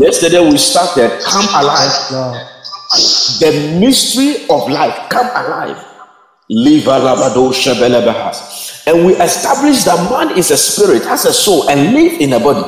Yesterday 0.00 0.40
we 0.40 0.56
started 0.56 1.20
come 1.20 1.44
alive. 1.60 1.92
The 3.38 3.76
mystery 3.78 4.48
of 4.48 4.68
life, 4.70 5.10
come 5.10 5.28
alive. 5.28 5.76
Liva 6.50 6.96
labado 6.98 7.52
shebelebehas. 7.52 8.86
And 8.86 9.04
we 9.04 9.14
established 9.16 9.84
that 9.84 10.10
man 10.10 10.38
is 10.38 10.50
a 10.50 10.56
spirit, 10.56 11.04
has 11.04 11.26
a 11.26 11.34
soul, 11.34 11.68
and 11.68 11.92
live 11.92 12.18
in 12.18 12.32
a 12.32 12.40
body. 12.40 12.64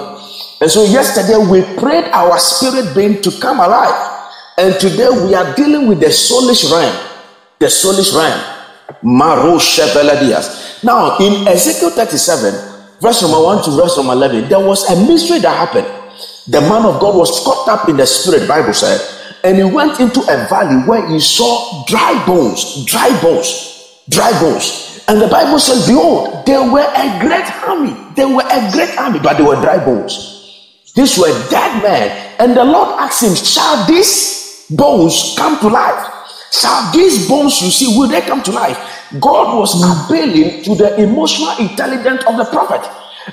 And 0.60 0.70
so 0.70 0.84
yesterday 0.84 1.38
we 1.38 1.62
prayed 1.80 2.04
our 2.12 2.38
spirit 2.38 2.94
being 2.94 3.22
to 3.22 3.30
come 3.40 3.60
alive. 3.60 3.96
And 4.58 4.78
today 4.78 5.08
we 5.08 5.34
are 5.34 5.54
dealing 5.56 5.88
with 5.88 6.00
the 6.00 6.12
soulish 6.12 6.70
realm. 6.70 6.94
The 7.58 7.66
soulish 7.66 8.14
realm. 8.14 8.40
Maro 9.02 9.56
shebeledias. 9.56 10.84
Now 10.84 11.16
in 11.16 11.48
Ezekiel 11.48 11.90
37, 11.90 13.00
verse 13.00 13.22
number 13.22 13.42
1 13.42 13.64
to 13.64 13.70
verse 13.70 13.96
number 13.96 14.12
11, 14.12 14.50
there 14.50 14.60
was 14.60 14.84
a 14.90 15.06
mystery 15.06 15.40
that 15.40 15.56
happened. 15.56 16.01
The 16.48 16.60
man 16.60 16.84
of 16.84 17.00
God 17.00 17.16
was 17.16 17.40
caught 17.44 17.68
up 17.68 17.88
in 17.88 17.96
the 17.96 18.06
spirit, 18.06 18.48
Bible 18.48 18.74
said, 18.74 19.00
and 19.44 19.56
he 19.56 19.64
went 19.64 20.00
into 20.00 20.20
a 20.22 20.46
valley 20.48 20.86
where 20.86 21.06
he 21.08 21.20
saw 21.20 21.84
dry 21.86 22.24
bones, 22.26 22.84
dry 22.86 23.10
bones, 23.22 24.02
dry 24.08 24.30
bones. 24.40 25.04
And 25.08 25.20
the 25.20 25.28
Bible 25.28 25.58
says, 25.58 25.86
Behold, 25.86 26.46
they 26.46 26.58
were 26.58 26.86
a 26.86 27.18
great 27.20 27.46
army. 27.66 27.94
They 28.14 28.24
were 28.24 28.42
a 28.46 28.70
great 28.72 28.96
army, 28.98 29.18
but 29.20 29.36
they 29.36 29.42
were 29.44 29.60
dry 29.60 29.84
bones. 29.84 30.38
These 30.94 31.18
were 31.18 31.32
dead 31.50 31.82
men. 31.82 32.34
And 32.38 32.56
the 32.56 32.64
Lord 32.64 32.88
asked 33.00 33.22
him, 33.22 33.34
Shall 33.34 33.86
these 33.86 34.66
bones 34.70 35.34
come 35.36 35.58
to 35.60 35.68
life? 35.68 36.08
Shall 36.52 36.92
these 36.92 37.28
bones 37.28 37.60
you 37.62 37.70
see, 37.70 37.98
will 37.98 38.08
they 38.08 38.20
come 38.20 38.42
to 38.42 38.52
life? 38.52 38.78
God 39.18 39.58
was 39.58 39.74
appealing 39.82 40.62
to 40.64 40.74
the 40.74 41.00
emotional 41.00 41.56
intelligence 41.58 42.22
of 42.26 42.36
the 42.36 42.44
prophet. 42.44 42.82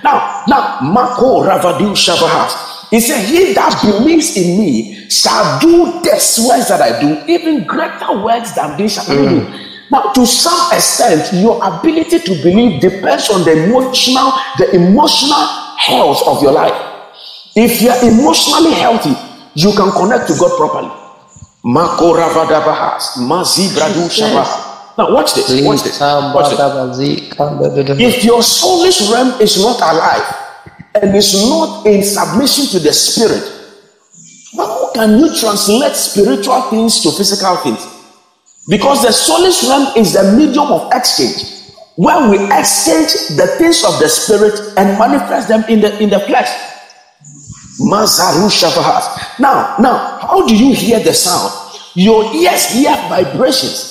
Now, 0.03 0.43
now, 0.47 0.79
Marco 0.81 1.43
Ravadu 1.43 1.91
Shabahas. 1.95 2.68
He 2.89 2.99
said, 2.99 3.23
He 3.25 3.53
that 3.53 3.79
believes 3.83 4.35
in 4.35 4.57
me 4.59 5.09
shall 5.09 5.59
do 5.59 6.01
the 6.01 6.09
works 6.47 6.69
that 6.69 6.81
I 6.81 6.99
do, 6.99 7.21
even 7.31 7.65
greater 7.65 8.23
works 8.23 8.53
than 8.53 8.77
this 8.77 8.95
shall 8.95 9.05
he 9.05 9.15
do. 9.15 9.41
Mm. 9.45 9.65
Now, 9.91 10.13
to 10.13 10.25
some 10.25 10.71
extent, 10.73 11.33
your 11.41 11.57
ability 11.63 12.19
to 12.19 12.33
believe 12.43 12.81
depends 12.81 13.29
on 13.29 13.43
the 13.43 13.65
emotional, 13.65 14.31
the 14.57 14.75
emotional 14.75 15.45
health 15.77 16.21
of 16.27 16.41
your 16.43 16.51
life. 16.51 16.77
If 17.55 17.81
you 17.81 17.89
are 17.89 18.01
emotionally 18.05 18.73
healthy, 18.73 19.13
you 19.55 19.71
can 19.73 19.91
connect 19.91 20.27
to 20.27 20.37
God 20.37 20.57
properly. 20.57 20.93
Mako 21.63 22.13
Ravadabahas, 22.13 23.17
Mazi 23.25 23.69
Bradu 23.73 24.07
Shabah. 24.09 24.97
Now, 24.97 25.13
watch 25.13 25.33
this. 25.33 25.49
Watch 25.65 25.83
this. 25.83 25.99
Watch 25.99 26.49
this. 26.51 27.99
If 27.99 28.23
your 28.23 28.41
soulish 28.41 29.11
realm 29.11 29.39
is 29.41 29.57
not 29.61 29.81
alive 29.81 30.48
and 30.95 31.15
is 31.15 31.33
not 31.49 31.85
in 31.85 32.03
submission 32.03 32.65
to 32.67 32.79
the 32.79 32.93
spirit, 32.93 33.43
how 34.55 34.91
can 34.93 35.19
you 35.19 35.35
translate 35.39 35.95
spiritual 35.95 36.61
things 36.63 37.01
to 37.03 37.11
physical 37.11 37.55
things? 37.57 37.85
Because 38.67 39.01
the 39.01 39.09
soulish 39.09 39.67
realm 39.67 39.95
is 39.97 40.13
the 40.13 40.35
medium 40.37 40.71
of 40.71 40.91
exchange. 40.93 41.59
where 41.99 42.29
we 42.29 42.37
exchange 42.55 43.11
the 43.35 43.45
things 43.57 43.83
of 43.83 43.99
the 43.99 44.07
spirit 44.07 44.55
and 44.77 44.97
manifest 44.97 45.49
them 45.49 45.65
in 45.67 45.81
the 45.81 45.91
in 46.01 46.09
the 46.09 46.19
flesh. 46.21 46.47
Now, 49.37 49.75
now, 49.79 50.17
how 50.21 50.47
do 50.47 50.55
you 50.55 50.73
hear 50.73 51.01
the 51.03 51.13
sound? 51.13 51.51
Your 51.95 52.23
ears 52.33 52.71
hear 52.71 52.95
vibrations. 53.09 53.88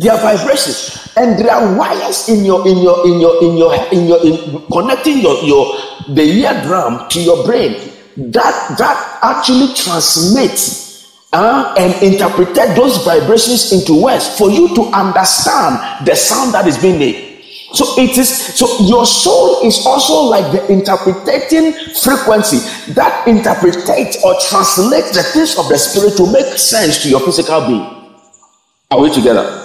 There 0.00 0.12
are 0.14 0.34
vibrations, 0.34 1.12
and 1.14 1.38
there 1.38 1.52
are 1.52 1.76
wires 1.76 2.30
in 2.30 2.42
your 2.42 2.66
in 2.66 2.78
your 2.78 3.04
in 3.06 3.20
your 3.20 3.36
in 3.44 3.52
your 3.60 3.74
in 3.92 4.06
your 4.08 4.20
in 4.24 4.64
connecting 4.72 5.20
your 5.20 5.36
your 5.44 5.76
the 6.08 6.24
eardrum 6.40 7.06
to 7.10 7.20
your 7.20 7.44
brain 7.44 7.76
that 8.32 8.76
that 8.78 8.96
actually 9.20 9.74
transmits 9.74 11.28
uh, 11.34 11.74
and 11.76 11.92
interpret 12.02 12.54
those 12.54 13.04
vibrations 13.04 13.72
into 13.72 14.02
words 14.02 14.26
for 14.38 14.50
you 14.50 14.74
to 14.74 14.88
understand 14.96 15.76
the 16.06 16.14
sound 16.14 16.54
that 16.54 16.66
is 16.66 16.78
being 16.78 16.98
made. 16.98 17.44
So 17.74 17.84
it 18.00 18.16
is 18.16 18.56
so 18.56 18.66
your 18.86 19.04
soul 19.04 19.60
is 19.66 19.84
also 19.84 20.24
like 20.32 20.50
the 20.50 20.66
interpreting 20.72 21.76
frequency 21.92 22.64
that 22.94 23.28
interpretates 23.28 24.24
or 24.24 24.32
translates 24.48 25.12
the 25.12 25.22
things 25.22 25.58
of 25.58 25.68
the 25.68 25.76
spirit 25.76 26.16
to 26.16 26.32
make 26.32 26.56
sense 26.56 27.02
to 27.02 27.10
your 27.10 27.20
physical 27.20 27.66
being. 27.68 27.84
Are 28.90 28.98
we 28.98 29.12
together? 29.12 29.59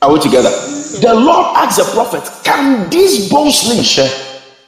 Are 0.00 0.12
we 0.12 0.20
together? 0.20 0.50
The 1.00 1.12
Lord 1.14 1.56
asked 1.56 1.78
the 1.78 1.84
prophet, 1.92 2.22
Can 2.44 2.88
these 2.90 3.28
bones 3.28 3.66
live? 3.68 3.84
Sure. 3.84 4.08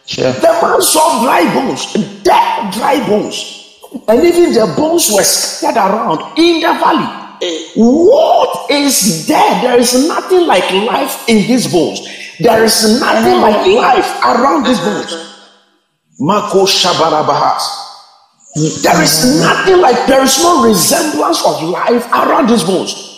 Sure. 0.07 0.33
The 0.33 0.59
man 0.61 0.83
saw 0.83 1.23
dry 1.23 1.45
bones, 1.55 1.93
dead 2.25 2.73
dry 2.75 2.99
bones, 3.07 3.79
and 4.09 4.25
even 4.25 4.53
the 4.53 4.67
bones 4.77 5.11
were 5.15 5.23
scattered 5.23 5.79
around 5.79 6.37
in 6.37 6.61
the 6.61 6.73
valley. 6.83 7.07
What 7.77 8.71
is 8.71 9.27
there? 9.27 9.63
There 9.63 9.79
is 9.79 9.95
nothing 10.09 10.47
like 10.47 10.69
life 10.73 11.29
in 11.29 11.47
these 11.47 11.73
bones. 11.73 12.01
There 12.41 12.65
is 12.65 13.01
nothing 13.01 13.41
like 13.41 13.67
life 13.67 14.11
around 14.25 14.67
these 14.67 14.81
bones. 14.81 15.15
Mako 16.19 16.67
Shabarabahas. 16.67 17.62
There 18.83 19.01
is 19.01 19.41
nothing 19.41 19.81
like, 19.81 20.07
there 20.07 20.23
is 20.23 20.43
no 20.43 20.65
resemblance 20.65 21.47
of 21.47 21.62
life 21.62 22.07
around 22.12 22.49
these 22.49 22.65
bones. 22.65 23.09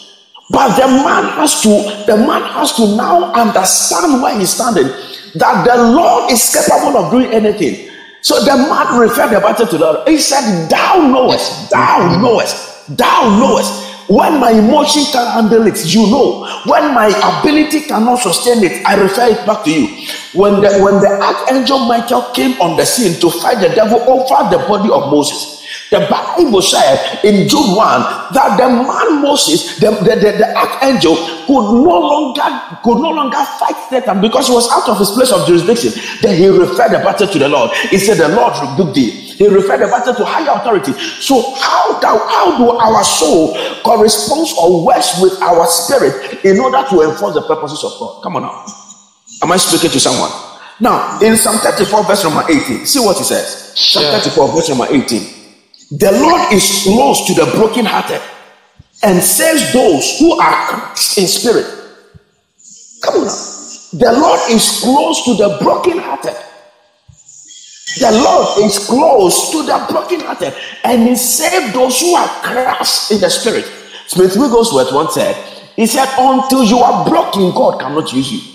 But 0.52 0.76
the 0.76 0.86
man 0.86 1.24
has 1.40 1.62
to, 1.62 2.04
the 2.04 2.16
man 2.18 2.42
has 2.42 2.76
to 2.76 2.94
now 2.94 3.32
understand 3.32 4.20
where 4.20 4.38
he's 4.38 4.50
standing, 4.50 4.84
that 5.40 5.64
the 5.64 5.82
Lord 5.82 6.30
is 6.30 6.44
capable 6.52 6.98
of 6.98 7.10
doing 7.10 7.32
anything. 7.32 7.88
So 8.20 8.38
the 8.44 8.54
man 8.56 9.00
referred 9.00 9.30
the 9.30 9.40
matter 9.40 9.64
to 9.64 9.78
the 9.78 9.84
Lord. 9.84 10.08
He 10.08 10.18
said, 10.18 10.68
Thou 10.68 11.08
knowest, 11.08 11.70
thou 11.70 12.20
knowest, 12.20 12.94
thou 12.96 13.38
knowest. 13.40 13.88
When 14.10 14.40
my 14.40 14.50
emotion 14.50 15.04
can 15.10 15.24
handle 15.32 15.66
it, 15.66 15.86
you 15.86 16.06
know. 16.10 16.44
When 16.66 16.92
my 16.92 17.08
ability 17.40 17.82
cannot 17.88 18.16
sustain 18.19 18.62
it, 18.62 18.84
I 18.84 19.00
refer 19.00 19.28
it 19.28 19.46
back 19.46 19.64
to 19.64 19.70
you. 19.72 20.06
When 20.34 20.60
the 20.60 20.82
when 20.84 21.00
the 21.00 21.16
archangel 21.22 21.86
Michael 21.86 22.22
came 22.34 22.60
on 22.60 22.76
the 22.76 22.84
scene 22.84 23.19
to 23.20 23.30
fight 23.30 23.60
the 23.60 23.74
devil 23.74 24.00
over 24.00 24.50
the 24.50 24.58
body 24.69 24.90
of 24.90 25.10
Moses, 25.10 25.62
the 25.92 26.08
Bible 26.08 26.62
said 26.62 27.20
in 27.22 27.47
Jude 27.47 27.76
1 27.76 28.32
that 28.32 28.56
the 28.56 28.64
man 28.64 29.20
Moses, 29.20 29.76
the, 29.76 29.91
the, 30.00 30.16
the, 30.16 30.30
the, 30.41 30.48
archangel, 30.56 31.16
could 31.44 31.69
no 31.84 32.00
longer 32.00 32.48
could 32.80 32.97
no 32.97 33.12
longer 33.12 33.36
fight 33.60 33.76
Satan 33.92 34.22
because 34.25 34.48
he 34.48 34.54
was 34.54 34.72
out 34.72 34.88
of 34.88 34.98
his 34.98 35.10
place 35.10 35.31
of 35.31 35.47
jurisdiction. 35.47 35.92
Then 36.22 36.41
he 36.41 36.48
referred 36.48 36.97
the 36.97 37.04
battle 37.04 37.28
to 37.28 37.38
the 37.38 37.47
Lord. 37.47 37.76
He 37.92 37.98
said, 37.98 38.16
The 38.16 38.32
Lord 38.32 38.56
rebuked 38.56 38.94
thee. 38.97 39.10
He 39.36 39.47
referred 39.48 39.84
the 39.84 39.92
battle 39.92 40.14
to 40.14 40.25
higher 40.25 40.56
authority. 40.56 40.97
So 41.20 41.44
how 41.60 42.00
do, 42.00 42.08
how 42.08 42.56
do 42.56 42.70
our 42.72 43.04
soul 43.04 43.52
corresponds 43.84 44.56
or 44.56 44.86
works 44.86 45.20
with 45.20 45.36
our 45.42 45.66
spirit 45.66 46.42
in 46.42 46.58
order 46.58 46.88
to 46.88 47.02
enforce 47.04 47.34
the 47.34 47.42
purposes 47.42 47.84
of 47.84 47.92
God? 48.00 48.22
Come 48.22 48.36
on 48.36 48.48
now. 48.48 48.64
Am 49.42 49.52
I 49.52 49.58
speaking 49.58 49.91
to 49.91 50.00
someone? 50.00 50.32
Now, 50.81 51.20
in 51.20 51.36
Psalm 51.36 51.58
34, 51.58 52.04
verse 52.04 52.25
number 52.25 52.44
18, 52.48 52.86
see 52.86 53.00
what 53.00 53.19
he 53.19 53.25
says. 53.25 53.76
Psalm 53.76 54.04
34, 54.04 54.56
verse 54.56 54.69
number 54.70 54.86
18. 54.88 55.41
The 55.98 56.12
Lord 56.12 56.53
is 56.54 56.84
close 56.84 57.26
to 57.26 57.34
the 57.34 57.53
brokenhearted 57.53 58.22
and 59.03 59.22
saves 59.22 59.75
those 59.75 60.19
who 60.19 60.41
are 60.41 60.54
crushed 60.66 61.19
in 61.19 61.26
spirit. 61.26 61.66
Come 63.03 63.16
on. 63.16 63.26
The 63.26 64.12
Lord 64.19 64.41
is 64.50 64.81
close 64.81 65.25
to 65.26 65.34
the 65.34 65.58
brokenhearted. 65.62 66.36
The 68.00 68.12
Lord 68.12 68.58
is 68.64 68.78
close 68.86 69.50
to 69.52 69.64
the 69.64 69.86
brokenhearted 69.91 70.54
and 70.84 71.08
He 71.08 71.16
saved 71.16 71.75
those 71.75 72.00
who 72.00 72.14
are 72.14 72.28
crushed 72.42 73.12
in 73.12 73.20
the 73.20 73.31
spirit. 73.31 73.66
Smith 74.08 74.36
Wigglesworth 74.36 74.92
once 74.92 75.14
said, 75.14 75.36
He 75.76 75.86
said, 75.86 76.08
Until 76.19 76.64
you 76.64 76.78
are 76.78 77.08
broken, 77.08 77.50
God 77.52 77.81
cannot 77.81 78.12
use 78.12 78.32
you. 78.32 78.51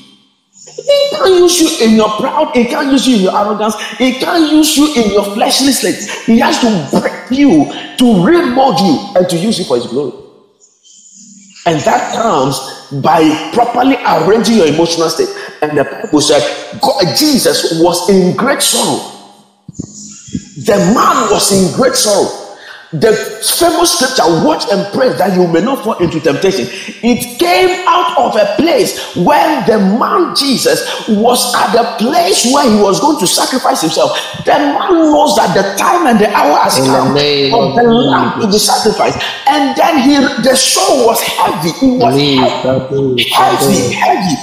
He 0.77 1.07
can't 1.11 1.29
use 1.39 1.59
you 1.61 1.87
in 1.87 1.95
your 1.95 2.09
proud. 2.17 2.55
He 2.55 2.65
can't 2.65 2.91
use 2.91 3.07
you 3.07 3.17
in 3.17 3.21
your 3.23 3.37
arrogance. 3.37 3.75
He 3.97 4.13
can't 4.13 4.51
use 4.51 4.77
you 4.77 4.93
in 4.95 5.11
your 5.11 5.25
fleshly 5.33 5.71
state. 5.71 6.09
He 6.25 6.39
has 6.39 6.59
to 6.61 6.99
break 6.99 7.31
you 7.31 7.65
to 7.97 8.25
remold 8.25 8.79
you 8.79 9.13
and 9.15 9.29
to 9.29 9.37
use 9.37 9.59
you 9.59 9.65
for 9.65 9.77
His 9.77 9.87
glory. 9.87 10.13
And 11.65 11.81
that 11.81 12.15
comes 12.15 12.59
by 13.01 13.51
properly 13.53 13.97
arranging 14.05 14.57
your 14.57 14.67
emotional 14.67 15.09
state. 15.09 15.29
And 15.61 15.77
the 15.77 15.83
Bible 15.83 16.21
said 16.21 16.41
God, 16.81 17.15
Jesus 17.17 17.81
was 17.81 18.09
in 18.09 18.35
great 18.37 18.61
sorrow. 18.61 19.13
The 20.65 20.77
man 20.95 21.31
was 21.31 21.51
in 21.51 21.75
great 21.75 21.95
sorrow. 21.95 22.46
The 22.93 23.13
famous 23.13 23.99
scripture, 23.99 24.23
watch 24.45 24.63
and 24.71 24.87
pray 24.93 25.09
that 25.17 25.35
you 25.35 25.47
may 25.47 25.61
not 25.61 25.83
fall 25.83 25.97
into 25.99 26.19
temptation. 26.21 26.67
It 27.03 27.39
came 27.39 27.87
out 27.87 28.17
of 28.17 28.35
a 28.35 28.55
place 28.55 29.15
where 29.15 29.65
the 29.67 29.77
man 29.77 30.35
Jesus 30.35 31.07
was 31.09 31.53
at 31.55 31.73
the 31.73 31.83
place 31.99 32.45
where 32.53 32.69
he 32.69 32.81
was 32.81 32.99
going 33.01 33.19
to 33.19 33.27
sacrifice 33.27 33.81
himself. 33.81 34.11
The 34.45 34.53
man 34.57 35.11
knows 35.11 35.35
that 35.35 35.53
the 35.53 35.77
time 35.77 36.07
and 36.07 36.19
the 36.19 36.31
hour 36.33 36.57
has 36.63 36.77
In 36.77 36.85
come 36.85 37.13
name 37.13 37.53
of 37.53 37.75
the 37.75 37.83
lamb 37.83 38.41
to 38.41 38.47
be 38.47 38.57
sacrificed. 38.57 39.19
And 39.47 39.75
then 39.77 39.99
he 39.99 40.15
the 40.43 40.55
soul 40.55 41.07
was 41.07 41.21
heavy. 41.21 41.71
It 41.91 41.99
was 41.99 42.15
heavy 42.15 43.27
heavy, 43.29 43.91
heavy. 43.93 44.35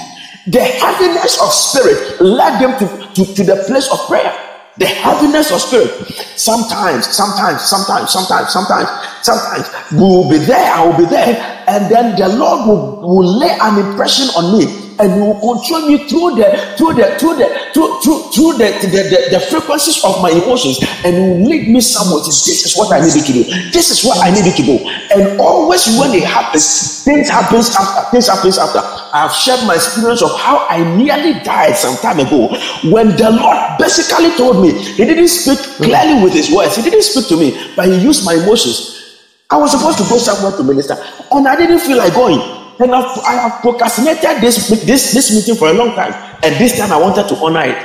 The 0.46 0.60
heaviness 0.62 1.40
of 1.40 1.52
spirit 1.52 2.20
led 2.20 2.60
them 2.60 2.78
to, 2.78 2.86
to, 3.14 3.34
to 3.34 3.44
the 3.44 3.64
place 3.66 3.90
of 3.90 3.98
prayer. 4.08 4.32
The 4.76 4.86
heaviness 4.86 5.52
of 5.52 5.60
spirit. 5.60 5.90
Sometimes, 6.36 7.06
sometimes, 7.06 7.62
sometimes, 7.62 8.10
sometimes, 8.10 8.50
sometimes, 8.50 8.88
sometimes 9.22 9.92
we 9.92 10.00
will 10.00 10.28
be 10.28 10.38
there, 10.38 10.72
I 10.72 10.86
will 10.86 10.98
be 10.98 11.06
there, 11.06 11.64
and 11.68 11.90
then 11.90 12.18
the 12.18 12.28
Lord 12.28 12.66
will, 12.66 13.00
will 13.00 13.38
lay 13.38 13.56
an 13.60 13.78
impression 13.78 14.26
on 14.36 14.58
me 14.58 14.83
and 15.00 15.20
will 15.20 15.38
control 15.40 15.88
me 15.88 16.08
through 16.08 16.36
the 16.36 16.74
through 16.76 16.94
the 16.94 17.06
through 17.18 17.36
the 17.36 17.48
through 17.72 18.00
through, 18.00 18.20
through 18.32 18.52
the, 18.58 18.68
the, 18.82 18.88
the, 18.88 19.20
the 19.38 19.40
frequencies 19.50 20.02
of 20.04 20.20
my 20.22 20.30
emotions. 20.30 20.78
And 21.04 21.16
will 21.16 21.48
lead 21.48 21.68
me 21.68 21.80
somewhere. 21.80 22.22
This 22.24 22.64
is 22.64 22.76
what 22.76 22.92
I 22.92 23.04
needed 23.04 23.24
to 23.26 23.32
do. 23.32 23.44
This 23.70 23.90
is 23.90 24.04
what 24.04 24.18
I 24.22 24.30
needed 24.30 24.56
to 24.56 24.62
go 24.66 24.78
and 25.14 25.40
always 25.40 25.86
when 25.98 26.10
it 26.12 26.24
happens 26.24 27.04
things 27.04 27.28
happens 27.28 27.74
after 27.76 28.10
things 28.10 28.28
happens 28.28 28.58
after. 28.58 28.80
I 29.14 29.22
have 29.22 29.32
shared 29.32 29.64
my 29.66 29.74
experience 29.74 30.22
of 30.22 30.38
how 30.38 30.66
I 30.68 30.82
nearly 30.96 31.38
died 31.40 31.76
some 31.76 31.96
time 31.98 32.18
ago. 32.18 32.48
When 32.90 33.14
the 33.16 33.30
Lord 33.30 33.78
basically 33.78 34.34
told 34.36 34.60
me 34.62 34.72
he 34.72 35.04
didn't 35.04 35.28
speak 35.28 35.58
clearly 35.76 36.22
with 36.22 36.32
his 36.32 36.50
words. 36.50 36.76
He 36.76 36.82
didn't 36.82 37.02
speak 37.02 37.28
to 37.28 37.36
me 37.36 37.72
but 37.76 37.86
he 37.86 37.98
used 38.00 38.24
my 38.24 38.34
emotions. 38.34 39.22
I 39.50 39.56
was 39.56 39.70
supposed 39.70 39.98
to 39.98 40.04
go 40.04 40.18
somewhere 40.18 40.56
to 40.56 40.64
minister 40.64 40.96
and 41.32 41.46
I 41.46 41.56
didn't 41.56 41.80
feel 41.80 41.98
like 41.98 42.14
going 42.14 42.63
and 42.80 42.94
I've, 42.94 43.18
I 43.24 43.32
have 43.34 43.60
procrastinated 43.60 44.40
this, 44.40 44.68
this, 44.84 45.12
this 45.12 45.34
meeting 45.34 45.54
for 45.54 45.68
a 45.68 45.72
long 45.72 45.94
time. 45.94 46.12
And 46.42 46.54
this 46.56 46.76
time 46.76 46.92
I 46.92 46.98
wanted 46.98 47.28
to 47.28 47.36
honor 47.36 47.62
it. 47.62 47.78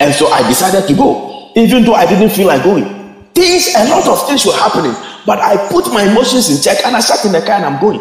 And 0.00 0.14
so 0.14 0.28
I 0.28 0.46
decided 0.48 0.86
to 0.88 0.94
go, 0.94 1.52
even 1.56 1.84
though 1.84 1.94
I 1.94 2.06
didn't 2.06 2.30
feel 2.30 2.48
like 2.48 2.62
going. 2.64 2.84
Things, 3.34 3.74
a 3.76 3.88
lot 3.88 4.06
of 4.08 4.26
things 4.26 4.44
were 4.44 4.56
happening. 4.56 4.94
But 5.26 5.40
I 5.40 5.56
put 5.70 5.92
my 5.92 6.02
emotions 6.04 6.50
in 6.50 6.62
check 6.62 6.84
and 6.84 6.96
I 6.96 7.00
sat 7.00 7.24
in 7.24 7.32
the 7.32 7.40
car 7.40 7.56
and 7.56 7.64
I'm 7.64 7.80
going. 7.80 8.00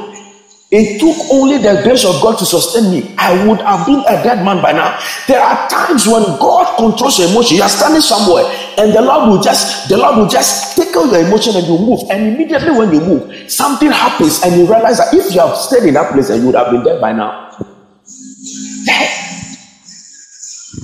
It 0.71 0.99
took 0.99 1.15
only 1.31 1.57
the 1.57 1.81
grace 1.83 2.03
of 2.03 2.21
God 2.21 2.37
to 2.39 2.45
sustain 2.45 2.91
me. 2.91 3.15
I 3.17 3.45
would 3.45 3.61
have 3.61 3.85
been 3.85 3.99
a 4.01 4.21
dead 4.23 4.43
man 4.43 4.61
by 4.61 4.71
now. 4.71 4.99
There 5.27 5.39
are 5.39 5.69
times 5.69 6.07
when 6.07 6.23
God 6.41 6.77
controls 6.77 7.19
your 7.19 7.29
emotion. 7.29 7.57
You 7.57 7.63
are 7.63 7.69
standing 7.69 8.01
somewhere, 8.01 8.43
and 8.77 8.93
the 8.93 9.01
Lord 9.01 9.29
will 9.29 9.41
just 9.41 9.89
the 9.89 9.97
Lord 9.97 10.17
will 10.17 10.27
just 10.27 10.75
tickle 10.75 11.07
your 11.07 11.25
emotion 11.25 11.55
and 11.55 11.65
you 11.67 11.77
move. 11.77 12.01
And 12.09 12.35
immediately 12.35 12.71
when 12.71 12.93
you 12.93 13.01
move, 13.01 13.51
something 13.51 13.91
happens, 13.91 14.43
and 14.43 14.55
you 14.55 14.65
realize 14.65 14.97
that 14.97 15.13
if 15.13 15.33
you 15.33 15.41
have 15.41 15.57
stayed 15.57 15.83
in 15.83 15.93
that 15.95 16.11
place, 16.13 16.29
and 16.29 16.41
you 16.41 16.47
would 16.47 16.55
have 16.55 16.71
been 16.71 16.83
dead 16.83 17.01
by 17.01 17.13
now. 17.13 17.51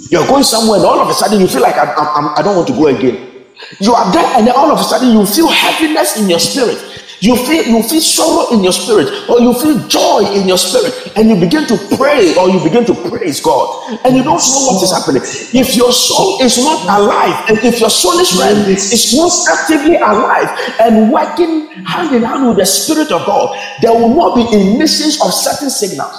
You're 0.10 0.28
going 0.28 0.44
somewhere, 0.44 0.80
and 0.80 0.86
all 0.86 1.00
of 1.00 1.10
a 1.10 1.14
sudden 1.14 1.40
you 1.40 1.48
feel 1.48 1.62
like 1.62 1.76
I, 1.76 1.86
I, 1.86 2.34
I 2.40 2.42
don't 2.42 2.56
want 2.56 2.68
to 2.68 2.74
go 2.74 2.88
again. 2.88 3.46
You 3.80 3.94
are 3.94 4.12
there, 4.12 4.28
and 4.38 4.48
then 4.48 4.56
all 4.56 4.72
of 4.72 4.80
a 4.80 4.84
sudden 4.84 5.12
you 5.12 5.26
feel 5.26 5.48
heaviness 5.48 6.18
in 6.20 6.30
your 6.30 6.40
spirit 6.40 6.91
you 7.22 7.36
feel 7.46 7.64
you 7.66 7.84
feel 7.84 8.02
sorrow 8.02 8.52
in 8.52 8.64
your 8.64 8.74
spirit 8.74 9.08
or 9.30 9.40
you 9.40 9.54
feel 9.54 9.78
joy 9.88 10.26
in 10.34 10.48
your 10.48 10.58
spirit 10.58 10.92
and 11.16 11.30
you 11.30 11.40
begin 11.40 11.68
to 11.68 11.78
pray 11.96 12.36
or 12.36 12.50
you 12.50 12.60
begin 12.64 12.84
to 12.86 12.96
praise 13.10 13.40
god. 13.40 14.00
And 14.04 14.18
you 14.18 14.24
don't 14.24 14.42
know 14.42 14.62
what 14.68 14.82
is 14.82 14.92
happening. 14.92 15.22
If 15.54 15.76
your 15.76 15.94
soul 15.94 16.42
is 16.42 16.58
not 16.58 16.82
alive 17.00 17.50
and 17.50 17.58
if 17.64 17.80
your 17.80 17.90
realm 18.42 18.66
is 18.70 19.14
not 19.14 19.32
actively 19.54 19.98
alive 19.98 20.50
and 20.82 21.12
working 21.12 21.68
hand 21.86 22.16
in 22.16 22.24
hand 22.24 22.48
with 22.48 22.58
the 22.58 22.66
spirit 22.66 23.12
of 23.12 23.26
god 23.26 23.56
there 23.82 23.94
will 23.94 24.14
not 24.14 24.36
be 24.36 24.42
emissions 24.58 25.22
of 25.22 25.32
certain 25.32 25.70
signals. 25.70 26.18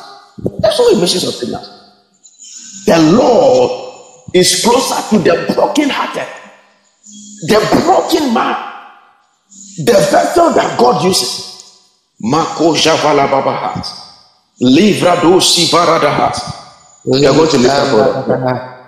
There's 0.60 0.78
no 0.78 0.88
emissions 0.90 1.24
of 1.24 1.34
signals. 1.34 1.68
The 2.86 2.98
lord 3.18 3.90
is 4.34 4.62
closer 4.64 5.02
to 5.10 5.18
the 5.22 5.52
broken 5.54 5.90
hearted 5.90 6.28
the 7.42 7.58
broken 7.84 8.32
man 8.32 8.71
the 9.78 9.92
vessel 10.10 10.52
that 10.52 10.78
God 10.78 11.04
uses. 11.04 11.52
Mako 12.20 12.74
Javala 12.74 13.26
Babahat. 13.28 13.82
Livra 14.60 15.16
dosi 15.16 15.66
varadahat. 15.72 16.38
We 17.04 17.26
are 17.26 17.34
going 17.34 17.50
to 17.50 17.58
lift 17.58 17.74
up 17.74 17.92
our 17.94 18.22
prayer. 18.22 18.84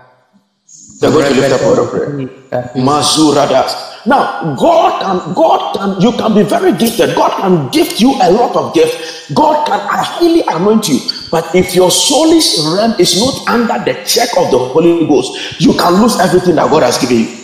We 1.00 1.08
are 1.08 1.10
going 1.10 1.26
to 1.26 1.40
lift 1.40 1.52
up 1.52 1.62
our 1.62 1.86
prayer. 1.90 2.70
Mazuradas. 2.76 4.06
Now, 4.06 4.54
God 4.54 5.00
can, 5.02 5.34
God 5.34 5.74
can, 5.74 6.00
you 6.00 6.12
can 6.12 6.34
be 6.34 6.42
very 6.42 6.72
gifted. 6.76 7.16
God 7.16 7.40
can 7.40 7.70
gift 7.70 8.00
you 8.00 8.12
a 8.22 8.30
lot 8.30 8.54
of 8.54 8.74
gifts. 8.74 9.32
God 9.32 9.66
can 9.66 9.80
highly 9.80 10.42
anoint 10.46 10.88
you. 10.88 11.00
But 11.30 11.52
if 11.54 11.74
your 11.74 11.88
soulish 11.90 12.58
realm 12.76 12.94
is 13.00 13.18
not 13.18 13.48
under 13.48 13.82
the 13.82 13.98
check 14.04 14.28
of 14.36 14.50
the 14.52 14.58
Holy 14.58 15.06
Ghost, 15.06 15.60
you 15.60 15.72
can 15.72 16.00
lose 16.02 16.20
everything 16.20 16.54
that 16.56 16.70
God 16.70 16.82
has 16.82 16.98
given 16.98 17.18
you. 17.20 17.43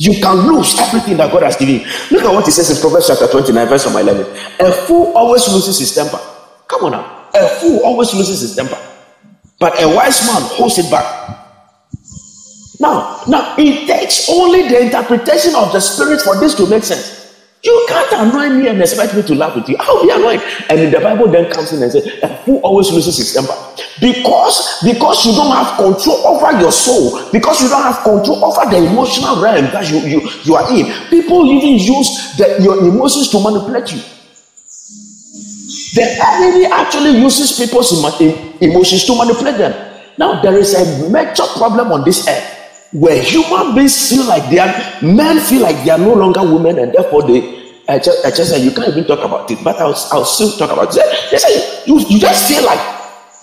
You 0.00 0.14
can 0.18 0.48
lose 0.48 0.78
everything 0.80 1.18
that 1.18 1.30
God 1.30 1.42
has 1.42 1.56
given 1.56 1.74
you. 1.74 1.86
Look 2.10 2.24
at 2.24 2.32
what 2.32 2.46
he 2.46 2.50
says 2.50 2.70
in 2.70 2.80
Proverbs 2.80 3.08
chapter 3.08 3.26
29, 3.28 3.68
verse 3.68 3.84
number 3.84 4.00
11. 4.00 4.24
A 4.60 4.72
fool 4.88 5.12
always 5.14 5.46
loses 5.46 5.78
his 5.78 5.94
temper. 5.94 6.18
Come 6.68 6.84
on 6.84 6.92
now. 6.92 7.28
A 7.34 7.46
fool 7.60 7.80
always 7.84 8.14
loses 8.14 8.40
his 8.40 8.56
temper. 8.56 8.78
But 9.58 9.76
a 9.82 9.86
wise 9.86 10.26
man 10.26 10.40
holds 10.56 10.78
it 10.78 10.90
back. 10.90 11.04
Now, 12.80 13.20
now 13.28 13.54
it 13.58 13.86
takes 13.86 14.30
only 14.30 14.70
the 14.70 14.80
interpretation 14.80 15.54
of 15.54 15.70
the 15.70 15.80
spirit 15.80 16.22
for 16.22 16.40
this 16.40 16.54
to 16.54 16.66
make 16.66 16.82
sense. 16.82 17.19
You 17.62 17.86
can't 17.88 18.12
annoy 18.12 18.56
me 18.56 18.68
and 18.68 18.80
expect 18.80 19.14
me 19.14 19.22
to 19.22 19.34
laugh 19.34 19.54
with 19.54 19.68
you. 19.68 19.76
I'll 19.78 20.02
be 20.02 20.10
annoyed. 20.10 20.40
And 20.70 20.92
the 20.92 20.98
Bible 20.98 21.28
then 21.28 21.52
comes 21.52 21.72
in 21.72 21.82
and 21.82 21.92
says, 21.92 22.06
a 22.22 22.28
fool 22.44 22.58
always 22.60 22.90
loses 22.90 23.18
his 23.18 23.34
temper. 23.34 23.52
Because, 24.00 24.80
because 24.82 25.26
you 25.26 25.32
don't 25.32 25.52
have 25.52 25.76
control 25.76 26.26
over 26.26 26.58
your 26.58 26.72
soul, 26.72 27.30
because 27.30 27.60
you 27.60 27.68
don't 27.68 27.82
have 27.82 28.02
control 28.02 28.42
over 28.44 28.70
the 28.70 28.78
emotional 28.78 29.42
realm 29.42 29.66
that 29.72 29.90
you, 29.90 29.98
you, 30.00 30.30
you 30.44 30.54
are 30.54 30.72
in. 30.72 30.86
People 31.10 31.44
even 31.52 31.76
use 31.76 32.34
the, 32.38 32.62
your 32.62 32.78
emotions 32.78 33.28
to 33.28 33.38
manipulate 33.40 33.92
you. 33.92 34.00
The 35.92 36.06
enemy 36.22 36.64
actually 36.66 37.18
uses 37.20 37.58
people's 37.58 37.92
emotions 37.92 39.04
to 39.04 39.14
manipulate 39.14 39.58
them. 39.58 39.74
Now, 40.16 40.40
there 40.40 40.56
is 40.56 40.72
a 40.72 41.10
major 41.10 41.44
problem 41.56 41.92
on 41.92 42.04
this 42.04 42.26
earth 42.26 42.59
where 42.92 43.22
human 43.22 43.74
beings 43.74 44.08
feel 44.08 44.24
like 44.26 44.50
they 44.50 44.58
are 44.58 44.74
men 45.02 45.38
feel 45.40 45.62
like 45.62 45.84
they 45.84 45.90
are 45.90 45.98
no 45.98 46.12
longer 46.14 46.42
women 46.42 46.78
and 46.78 46.92
therefore 46.92 47.22
they 47.22 47.58
I 47.88 47.98
just, 47.98 48.24
I 48.24 48.30
just 48.30 48.50
said 48.50 48.62
you 48.62 48.70
can't 48.70 48.88
even 48.88 49.04
talk 49.04 49.18
about 49.18 49.50
it, 49.50 49.58
but 49.64 49.74
I'll, 49.76 49.96
I'll 50.12 50.24
still 50.24 50.52
talk 50.56 50.70
about 50.70 50.94
it. 50.96 51.30
They 51.32 51.38
say 51.38 51.82
you, 51.86 51.98
you 51.98 52.20
just 52.20 52.46
feel 52.46 52.64
like 52.64 52.78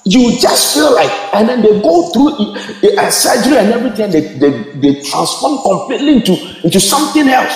you 0.05 0.39
just 0.39 0.73
feel 0.73 0.93
like, 0.95 1.11
and 1.33 1.49
then 1.49 1.61
they 1.61 1.81
go 1.81 2.09
through 2.11 2.55
a, 2.97 3.11
surgery 3.11 3.57
and 3.57 3.73
everything, 3.73 4.09
they, 4.09 4.21
they, 4.39 4.63
they 4.79 5.01
transform 5.01 5.61
completely 5.61 6.17
into, 6.17 6.33
into 6.63 6.79
something 6.79 7.27
else. 7.27 7.53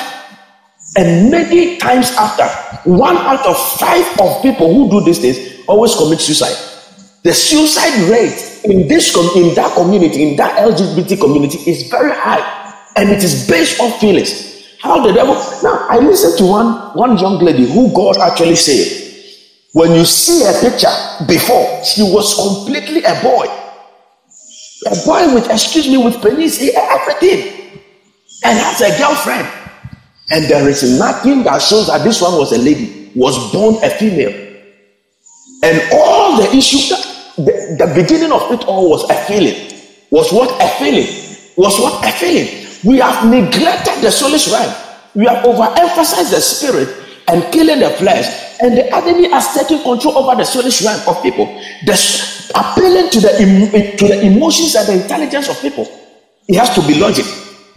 And 0.98 1.32
many 1.32 1.78
times 1.78 2.12
after, 2.18 2.46
one 2.90 3.16
out 3.16 3.46
of 3.46 3.58
five 3.80 4.06
of 4.20 4.42
people 4.42 4.74
who 4.74 4.90
do 4.90 5.06
these 5.06 5.20
things 5.20 5.66
always 5.66 5.96
commit 5.96 6.20
suicide. 6.20 6.71
The 7.24 7.34
suicide 7.34 8.10
rate 8.10 8.62
in 8.64 8.88
this 8.88 9.16
in 9.36 9.54
that 9.56 9.74
community, 9.76 10.24
in 10.24 10.36
that 10.38 10.58
LGBT 10.58 11.20
community, 11.20 11.60
is 11.70 11.90
very 11.90 12.16
high, 12.16 12.42
and 12.96 13.10
it 13.10 13.24
is 13.24 13.48
based 13.48 13.80
on 13.80 13.92
feelings. 14.00 14.78
How 14.82 15.06
the 15.06 15.14
devil 15.14 15.36
now 15.62 15.86
I 15.90 16.00
listened 16.00 16.38
to 16.40 16.46
one 16.46 16.74
one 16.98 17.18
young 17.20 17.38
lady 17.38 17.72
who 17.72 17.94
God 17.94 18.18
actually 18.18 18.56
saved. 18.56 19.02
When 19.74 19.94
you 19.94 20.04
see 20.04 20.44
a 20.44 20.54
picture 20.60 20.92
before, 21.28 21.84
she 21.84 22.02
was 22.02 22.34
completely 22.36 23.04
a 23.04 23.22
boy. 23.22 23.46
A 24.88 24.96
boy 25.06 25.34
with, 25.36 25.50
excuse 25.50 25.88
me, 25.88 25.98
with 25.98 26.22
penis, 26.22 26.60
eh, 26.62 26.72
everything. 26.76 27.82
And 28.44 28.58
has 28.58 28.82
a 28.82 28.98
girlfriend. 28.98 29.48
And 30.32 30.46
there 30.46 30.68
is 30.68 31.00
nothing 31.00 31.44
that 31.44 31.62
shows 31.62 31.88
that 31.88 32.04
this 32.04 32.22
one 32.22 32.38
was 32.38 32.52
a 32.52 32.58
lady, 32.58 33.12
was 33.16 33.52
born 33.54 33.76
a 33.84 33.90
female. 33.92 34.34
And 35.64 35.82
all 35.94 36.38
the 36.38 36.50
issues 36.56 36.90
the, 37.46 37.86
the 37.86 37.94
beginning 37.96 38.32
of 38.32 38.52
it 38.52 38.66
all 38.66 38.90
was 38.90 39.10
a 39.10 39.16
feeling. 39.26 39.56
Was 40.12 40.32
what 40.32 40.50
a 40.62 40.68
feeling. 40.80 41.08
Was 41.58 41.80
what 41.80 42.06
a 42.06 42.12
feeling. 42.12 42.68
We 42.84 42.98
have 43.00 43.26
neglected 43.30 44.02
the 44.02 44.10
soulish 44.10 44.52
realm. 44.52 44.74
We 45.16 45.26
have 45.26 45.44
overemphasized 45.46 46.32
the 46.32 46.42
spirit 46.42 46.90
and 47.28 47.44
killing 47.54 47.80
the 47.80 47.90
flesh. 47.92 48.60
And 48.62 48.78
the 48.78 48.94
enemy 48.96 49.30
has 49.30 49.54
taken 49.54 49.82
control 49.84 50.18
over 50.18 50.36
the 50.36 50.44
soulish 50.44 50.84
realm 50.86 51.02
of 51.08 51.22
people. 51.24 51.46
The, 51.86 51.96
appealing 52.56 53.10
to 53.12 53.20
the, 53.20 53.32
eh, 53.74 53.96
to 53.96 54.08
the 54.08 54.22
emotions 54.22 54.76
and 54.76 54.88
the 54.88 55.04
intelligence 55.04 55.50
of 55.50 55.60
people. 55.62 55.88
It 56.48 56.58
has 56.58 56.74
to 56.76 56.82
be 56.86 57.00
logic. 57.00 57.26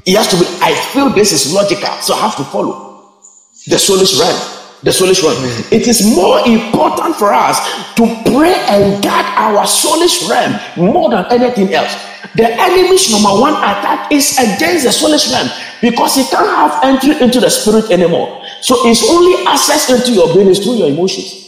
It 0.06 0.16
has 0.16 0.28
to 0.28 0.36
be, 0.36 0.44
I 0.60 0.74
feel 0.92 1.10
this 1.10 1.32
is 1.32 1.52
logical, 1.54 1.90
so 2.02 2.14
I 2.14 2.20
have 2.20 2.36
to 2.36 2.44
follow 2.44 3.20
the 3.66 3.76
soulish 3.76 4.18
realm 4.20 4.53
the 4.84 4.90
soulish 4.90 5.24
one. 5.24 5.34
It 5.72 5.88
is 5.88 6.04
more 6.14 6.46
important 6.46 7.16
for 7.16 7.32
us 7.32 7.56
to 7.96 8.04
pray 8.28 8.54
and 8.68 9.02
guard 9.02 9.24
our 9.40 9.64
soulish 9.64 10.28
realm 10.28 10.60
more 10.76 11.08
than 11.08 11.24
anything 11.32 11.72
else. 11.72 11.96
The 12.36 12.52
enemy's 12.52 13.10
number 13.10 13.32
one 13.40 13.54
attack 13.54 14.12
is 14.12 14.36
against 14.36 14.84
the 14.84 14.92
soulish 14.92 15.32
realm 15.32 15.48
because 15.80 16.16
he 16.16 16.24
can't 16.24 16.46
have 16.46 16.84
entry 16.84 17.18
into 17.20 17.40
the 17.40 17.48
spirit 17.48 17.90
anymore. 17.90 18.44
So 18.60 18.76
it's 18.86 19.08
only 19.08 19.46
access 19.46 19.88
into 19.88 20.12
your 20.12 20.32
brain 20.34 20.48
is 20.48 20.62
through 20.62 20.76
your 20.76 20.88
emotions. 20.88 21.40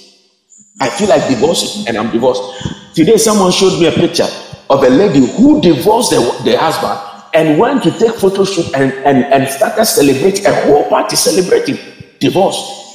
I 0.80 0.88
feel 0.88 1.08
like 1.08 1.28
divorcing 1.28 1.88
and 1.88 1.96
I'm 1.98 2.10
divorced. 2.10 2.42
Today, 2.94 3.18
someone 3.18 3.52
showed 3.52 3.78
me 3.78 3.86
a 3.86 3.92
picture 3.92 4.28
of 4.70 4.82
a 4.82 4.88
lady 4.88 5.26
who 5.36 5.60
divorced 5.60 6.10
the, 6.10 6.20
the 6.44 6.56
husband 6.56 7.00
and 7.34 7.58
went 7.58 7.82
to 7.82 7.90
take 7.98 8.14
photo 8.14 8.44
shoot 8.44 8.66
and, 8.74 8.92
and, 9.04 9.24
and 9.24 9.48
started 9.48 9.84
celebrating 9.84 10.46
a 10.46 10.54
whole 10.64 10.88
party 10.88 11.16
celebrating 11.16 11.76
divorce 12.18 12.85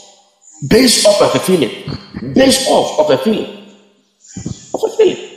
based 0.68 1.06
off 1.06 1.22
of 1.22 1.36
a 1.36 1.39
feeling, 1.39 2.34
based 2.34 2.68
off 2.70 3.00
of 3.00 3.10
a 3.10 3.18
feeling, 3.24 3.75
of 4.74 4.84
a 4.84 4.89
feeling. 4.98 5.27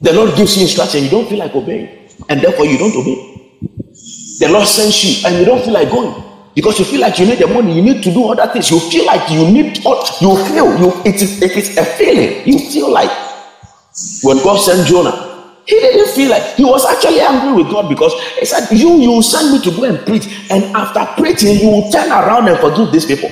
The 0.00 0.12
Lord 0.12 0.36
gives 0.36 0.56
you 0.56 0.62
instruction, 0.62 1.04
you 1.04 1.10
don't 1.10 1.28
feel 1.28 1.38
like 1.38 1.54
obeying, 1.54 2.08
and 2.28 2.40
therefore 2.40 2.66
you 2.66 2.78
don't 2.78 2.94
obey. 2.96 3.32
The 4.40 4.48
Lord 4.48 4.66
sends 4.66 5.04
you 5.04 5.26
and 5.26 5.38
you 5.38 5.44
don't 5.44 5.62
feel 5.62 5.74
like 5.74 5.90
going 5.90 6.12
because 6.54 6.78
you 6.78 6.84
feel 6.84 7.00
like 7.00 7.18
you 7.18 7.26
need 7.26 7.38
the 7.38 7.46
money, 7.46 7.74
you 7.74 7.82
need 7.82 8.02
to 8.02 8.12
do 8.12 8.24
other 8.28 8.52
things. 8.52 8.70
You 8.70 8.80
feel 8.80 9.06
like 9.06 9.30
you 9.30 9.46
need, 9.50 9.78
you 9.78 10.36
feel, 10.48 10.78
you 10.78 10.92
it 11.04 11.22
is, 11.22 11.40
it 11.40 11.52
is 11.52 11.76
a 11.78 11.84
feeling. 11.84 12.46
You 12.46 12.58
feel 12.70 12.90
like 12.92 13.10
when 14.22 14.38
God 14.38 14.56
sent 14.58 14.88
Jonah, 14.88 15.30
he 15.64 15.78
didn't 15.78 16.12
feel 16.12 16.30
like 16.30 16.42
he 16.56 16.64
was 16.64 16.84
actually 16.84 17.20
angry 17.20 17.62
with 17.62 17.72
God 17.72 17.88
because 17.88 18.12
he 18.38 18.44
said, 18.44 18.68
You 18.72 18.98
you 18.98 19.22
send 19.22 19.52
me 19.52 19.60
to 19.62 19.70
go 19.70 19.84
and 19.84 20.04
preach, 20.04 20.26
and 20.50 20.64
after 20.76 21.04
preaching, 21.22 21.58
you 21.60 21.68
will 21.68 21.90
turn 21.90 22.10
around 22.10 22.48
and 22.48 22.58
forgive 22.58 22.90
these 22.90 23.06
people. 23.06 23.30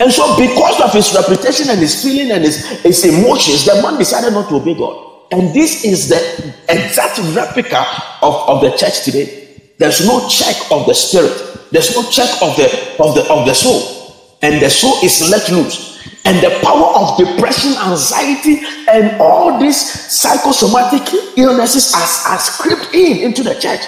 And 0.00 0.12
so, 0.12 0.36
because 0.36 0.80
of 0.80 0.92
his 0.92 1.12
reputation 1.14 1.70
and 1.70 1.80
his 1.80 2.02
feeling 2.02 2.30
and 2.30 2.44
his, 2.44 2.64
his 2.82 3.04
emotions, 3.04 3.64
the 3.64 3.82
man 3.82 3.98
decided 3.98 4.32
not 4.32 4.48
to 4.48 4.56
obey 4.56 4.74
God. 4.74 5.04
And 5.30 5.52
this 5.54 5.84
is 5.84 6.08
the 6.08 6.54
exact 6.68 7.18
replica 7.34 7.84
of, 8.22 8.34
of 8.48 8.60
the 8.62 8.70
church 8.76 9.04
today. 9.04 9.72
There's 9.78 10.06
no 10.06 10.28
check 10.28 10.56
of 10.70 10.86
the 10.86 10.94
spirit, 10.94 11.70
there's 11.70 11.94
no 11.94 12.08
check 12.10 12.30
of 12.42 12.56
the 12.56 12.96
of 12.98 13.14
the 13.14 13.22
of 13.30 13.46
the 13.46 13.54
soul, 13.54 14.36
and 14.42 14.60
the 14.62 14.70
soul 14.70 14.94
is 15.02 15.28
let 15.30 15.48
loose 15.50 15.88
and 16.28 16.44
the 16.44 16.60
power 16.62 16.92
of 16.94 17.16
depression, 17.16 17.72
anxiety, 17.72 18.60
and 18.86 19.18
all 19.18 19.58
these 19.58 19.80
psychosomatic 19.80 21.02
illnesses 21.38 21.94
are, 21.94 22.34
are 22.34 22.38
crept 22.38 22.94
in 22.94 23.18
into 23.18 23.42
the 23.42 23.54
church. 23.54 23.80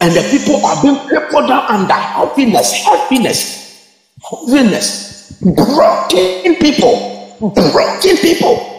And 0.00 0.12
the 0.12 0.20
people 0.30 0.64
are 0.66 0.82
being 0.82 0.98
crippled 1.08 1.48
down 1.48 1.64
under 1.70 1.94
happiness, 1.94 2.72
heaviness, 2.72 3.88
heaviness, 4.22 5.13
broken 5.44 6.56
people, 6.56 7.36
broken 7.40 8.16
people. 8.18 8.70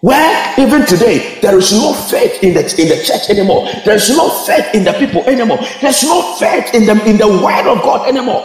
Where 0.00 0.54
even 0.58 0.86
today 0.86 1.38
there 1.42 1.56
is 1.58 1.72
no 1.72 1.94
faith 1.94 2.42
in 2.42 2.54
the 2.54 2.62
in 2.80 2.88
the 2.88 3.02
church 3.04 3.30
anymore. 3.30 3.68
There 3.84 3.96
is 3.96 4.10
no 4.10 4.30
faith 4.46 4.74
in 4.74 4.84
the 4.84 4.92
people 4.94 5.22
anymore. 5.24 5.58
There's 5.80 6.04
no 6.04 6.36
faith 6.38 6.74
in 6.74 6.86
the 6.86 6.94
in 7.08 7.18
the 7.18 7.28
word 7.28 7.66
of 7.66 7.82
God 7.82 8.08
anymore. 8.08 8.42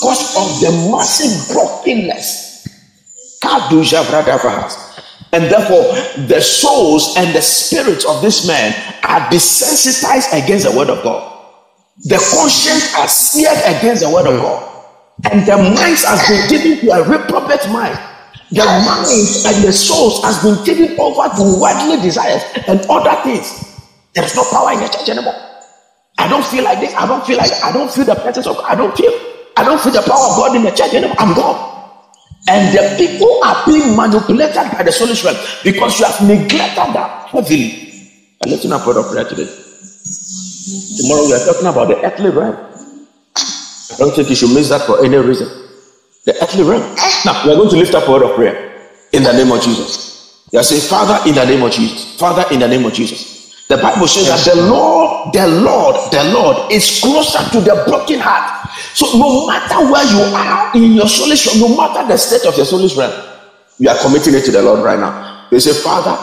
Because 0.00 0.36
of 0.36 0.60
the 0.60 0.90
massive 0.92 1.54
brokenness 1.54 2.52
and 5.32 5.44
therefore, 5.50 5.84
the 6.26 6.40
souls 6.40 7.14
and 7.16 7.34
the 7.34 7.42
spirits 7.42 8.04
of 8.04 8.22
this 8.22 8.46
man 8.46 8.74
are 9.04 9.20
desensitized 9.30 10.32
against 10.44 10.70
the 10.70 10.76
word 10.76 10.90
of 10.90 11.02
God. 11.02 11.48
The 12.04 12.16
conscience 12.16 12.94
are 12.96 13.08
seared 13.08 13.58
against 13.76 14.02
the 14.02 14.10
word 14.10 14.26
of 14.26 14.40
God. 14.40 14.71
And 15.30 15.46
the 15.46 15.56
minds 15.56 16.04
has 16.04 16.20
been 16.28 16.48
given 16.50 16.84
to 16.84 16.92
a 16.92 17.08
reprobate 17.08 17.68
mind. 17.70 17.98
The 18.50 18.64
minds 18.64 19.44
and 19.46 19.64
the 19.64 19.72
souls 19.72 20.22
has 20.24 20.42
been 20.42 20.62
given 20.64 20.98
over 21.00 21.28
to 21.36 21.42
worldly 21.60 22.02
desires 22.02 22.42
and 22.68 22.80
other 22.90 23.16
things. 23.22 23.48
There 24.14 24.24
is 24.24 24.34
no 24.36 24.44
power 24.50 24.72
in 24.72 24.80
the 24.80 24.88
church 24.88 25.08
anymore. 25.08 25.34
I 26.18 26.28
don't 26.28 26.44
feel 26.44 26.64
like 26.64 26.80
this. 26.80 26.94
I 26.94 27.06
don't 27.06 27.24
feel 27.24 27.38
like 27.38 27.52
I 27.64 27.72
don't 27.72 27.90
feel 27.90 28.04
the 28.04 28.14
presence 28.14 28.46
of 28.46 28.56
God. 28.56 28.66
I 28.70 28.74
don't 28.74 28.96
feel 28.96 29.12
I 29.56 29.64
don't 29.64 29.80
feel 29.80 29.92
the 29.92 30.02
power 30.02 30.26
of 30.30 30.36
God 30.36 30.56
in 30.56 30.62
the 30.64 30.70
church 30.70 30.92
anymore. 30.94 31.16
I'm 31.18 31.34
gone. 31.34 31.72
And 32.48 32.76
the 32.76 32.94
people 32.98 33.40
are 33.44 33.64
being 33.64 33.96
manipulated 33.96 34.54
by 34.72 34.82
the 34.82 34.92
realm 35.24 35.36
because 35.62 35.98
you 36.00 36.06
have 36.06 36.20
neglected 36.26 36.94
that 36.94 37.28
heavily. 37.28 37.92
I'm 38.44 38.50
lifting 38.50 38.72
up 38.72 38.86
word 38.86 38.96
of 38.98 39.10
prayer 39.10 39.24
today. 39.24 39.48
Tomorrow 40.98 41.26
we 41.26 41.32
are 41.34 41.44
talking 41.46 41.66
about 41.66 41.88
the 41.88 42.02
earthly 42.04 42.30
realm. 42.30 42.71
I 43.94 43.96
don't 43.98 44.14
think 44.14 44.30
you 44.30 44.36
should 44.36 44.54
miss 44.54 44.68
that 44.70 44.82
for 44.82 45.04
any 45.04 45.16
reason. 45.16 45.48
The 46.24 46.34
earthly 46.42 46.62
realm. 46.62 46.82
Now 47.24 47.44
we 47.44 47.52
are 47.52 47.56
going 47.56 47.70
to 47.70 47.76
lift 47.76 47.94
up 47.94 48.08
a 48.08 48.10
word 48.12 48.22
of 48.22 48.34
prayer 48.34 48.90
in 49.12 49.22
the 49.22 49.32
name 49.32 49.50
of 49.52 49.60
Jesus. 49.62 50.46
You 50.52 50.58
are 50.60 50.62
saying, 50.64 50.82
Father, 50.82 51.18
in 51.28 51.34
the 51.34 51.44
name 51.44 51.62
of 51.62 51.72
Jesus. 51.72 52.16
Father, 52.18 52.44
in 52.52 52.60
the 52.60 52.68
name 52.68 52.84
of 52.84 52.92
Jesus. 52.92 53.66
The 53.68 53.78
Bible 53.78 54.06
says 54.06 54.28
that 54.28 54.54
the 54.54 54.62
Lord, 54.68 55.32
the 55.32 55.48
Lord, 55.48 56.12
the 56.12 56.24
Lord 56.32 56.70
is 56.72 57.00
closer 57.00 57.38
to 57.50 57.60
the 57.60 57.84
broken 57.86 58.20
heart 58.20 58.62
so 58.94 59.18
no 59.18 59.46
matter 59.46 59.80
where 59.90 60.04
you 60.04 60.20
are 60.34 60.72
in 60.76 60.92
your 60.92 61.06
realm, 61.06 61.60
no 61.60 61.76
matter 61.76 62.06
the 62.08 62.16
state 62.16 62.46
of 62.46 62.56
your 62.56 62.66
soulish 62.66 62.96
realm, 62.96 63.12
you 63.78 63.88
are 63.88 63.98
committing 63.98 64.34
it 64.34 64.44
to 64.44 64.50
the 64.50 64.62
Lord 64.62 64.80
right 64.84 64.98
now. 64.98 65.48
You 65.50 65.60
say, 65.60 65.72
Father, 65.72 66.16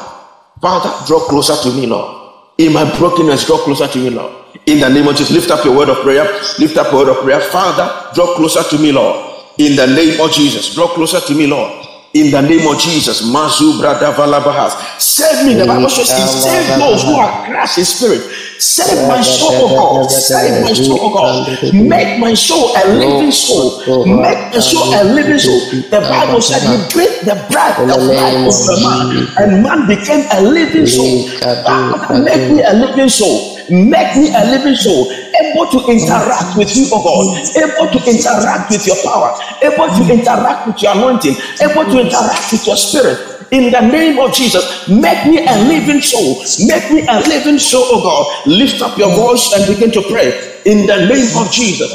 Father, 0.62 1.06
draw 1.08 1.20
closer 1.28 1.56
to 1.70 1.76
me, 1.76 1.88
Lord. 1.88 2.16
In 2.58 2.74
my 2.74 2.98
brokenness, 2.98 3.46
draw 3.46 3.58
closer 3.58 3.88
to 3.88 3.98
me, 4.00 4.10
Lord. 4.10 4.39
In 4.66 4.80
the 4.80 4.90
name 4.90 5.08
of 5.08 5.16
Jesus, 5.16 5.32
lift 5.32 5.52
up 5.52 5.66
your 5.66 5.76
word 5.76 5.90
of 5.90 5.98
prayer. 5.98 6.24
Lift 6.60 6.78
up 6.78 6.92
your 6.92 7.06
word 7.06 7.10
of 7.18 7.24
prayer. 7.24 7.40
Father, 7.40 7.88
draw 8.14 8.36
closer 8.36 8.64
to 8.64 8.82
me, 8.82 8.92
Lord. 8.92 9.26
In 9.58 9.76
the 9.76 9.88
name 9.88 10.20
of 10.22 10.32
Jesus, 10.32 10.74
draw 10.74 10.88
closer 10.88 11.20
to 11.20 11.36
me, 11.36 11.48
Lord 11.48 11.86
in 12.14 12.32
the 12.32 12.42
name 12.42 12.66
of 12.68 12.80
Jesus. 12.80 13.22
Mazu 13.22 13.78
brada 13.80 14.12
valabahas. 14.14 14.74
Save 15.00 15.46
me. 15.46 15.54
The 15.54 15.66
Bible 15.66 15.90
says 15.90 16.10
he 16.18 16.26
saved 16.26 16.80
those 16.82 17.04
who 17.04 17.14
are 17.16 17.46
crushed 17.46 17.78
in 17.78 17.86
spirit. 17.86 18.22
Save 18.60 19.08
my 19.08 19.22
soul, 19.22 19.54
oh 19.54 19.76
God. 20.04 20.12
Save 20.12 20.64
my 20.64 20.74
soul, 20.74 20.98
oh 21.02 21.14
God. 21.14 21.74
Make 21.74 22.20
my 22.20 22.34
soul 22.34 22.74
a 22.76 22.88
living 22.98 23.32
soul. 23.32 23.86
Make 24.06 24.42
my 24.54 24.60
soul 24.60 24.90
a 24.96 25.04
living 25.14 25.40
soul. 25.40 25.60
The 25.90 26.02
Bible 26.02 26.42
said 26.42 26.62
he 26.66 26.78
breathed 26.92 27.26
the 27.26 27.38
breath 27.52 27.78
of 27.80 27.88
life 27.88 28.42
of 28.48 28.58
the 28.66 28.78
man, 28.82 29.08
and 29.38 29.64
man 29.64 29.88
became 29.88 30.26
a 30.34 30.42
living 30.42 30.88
soul. 30.88 31.30
God, 31.40 32.24
make 32.26 32.52
me 32.52 32.64
a 32.64 32.74
living 32.74 33.10
soul. 33.10 33.59
Make 33.72 34.16
me 34.18 34.34
a 34.34 34.46
living 34.52 34.76
soul 34.76 35.12
able 35.40 35.68
to 35.72 35.80
interact 35.92 36.58
with 36.58 36.76
you, 36.76 36.88
oh 36.92 37.02
God, 37.04 37.26
able 37.56 37.88
to 37.92 38.00
interact 38.10 38.72
with 38.72 38.86
your 38.86 38.98
power, 39.04 39.32
able 39.62 39.88
to 39.88 40.14
interact 40.14 40.68
with 40.68 40.82
your 40.82 40.96
anointing, 40.96 41.36
able 41.62 41.86
to 41.86 42.00
interact 42.02 42.52
with 42.52 42.66
your 42.68 42.76
spirit. 42.76 43.18
In 43.52 43.72
the 43.72 43.82
name 43.82 44.20
of 44.20 44.34
Jesus, 44.34 44.88
make 44.88 45.26
me 45.26 45.46
a 45.46 45.56
living 45.66 46.02
soul. 46.02 46.44
Make 46.68 46.92
me 46.92 47.08
a 47.08 47.20
living 47.28 47.58
soul, 47.58 47.84
oh 47.86 48.04
God. 48.04 48.48
Lift 48.48 48.82
up 48.82 48.98
your 48.98 49.10
voice 49.16 49.54
and 49.54 49.66
begin 49.66 49.92
to 49.92 50.02
pray 50.04 50.49
in 50.66 50.86
the 50.86 50.96
name 51.08 51.38
of 51.38 51.52
Jesus. 51.52 51.94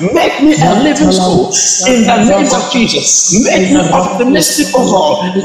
Make 0.00 0.42
me 0.42 0.54
a 0.60 0.74
living 0.82 1.12
soul 1.12 1.52
in 1.86 2.04
the 2.06 2.16
name 2.24 2.52
of 2.52 2.70
Jesus. 2.72 3.32
Make 3.44 3.70
me 3.72 3.80
optimistic, 3.92 4.68
oh 4.74 4.90
God. 4.90 5.36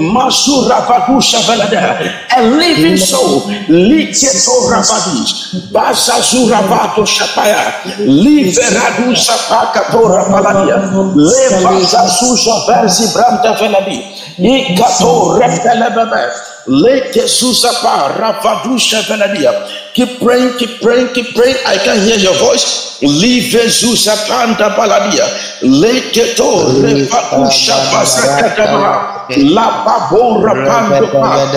A 2.37 2.41
living 2.41 2.97
soul. 2.97 3.41
Liketo 3.69 4.69
rabadish. 4.69 5.55
Bazazura 5.71 6.61
bato 6.67 7.05
shapaya. 7.05 7.73
Liberadu 7.99 9.15
sapaka 9.15 9.91
tora 9.91 10.23
paladia. 10.25 10.77
Levazazuza 11.15 12.65
verzi 12.67 13.07
branta 13.13 13.53
veladi. 13.59 14.01
Ikato 14.39 15.37
repelebebe. 15.39 16.50
Leke 16.67 17.27
Susapa 17.27 18.13
Ravadusha 18.17 19.01
Veladia. 19.03 19.51
Keep 19.93 20.19
praying, 20.19 20.57
keep 20.57 20.81
praying, 20.81 21.07
keep 21.13 21.33
praying. 21.35 21.57
I 21.65 21.77
can 21.77 21.99
hear 22.05 22.17
your 22.17 22.35
voice. 22.35 23.01
Live 23.01 23.51
Susapanda 23.71 24.75
Baladia. 24.75 25.25
Leke 25.61 26.35
to 26.35 26.49
Revadusha 26.85 27.73
Basakatama. 27.91 29.25
La 29.37 29.83
Babora 29.85 30.53
Pandopa. 30.67 31.49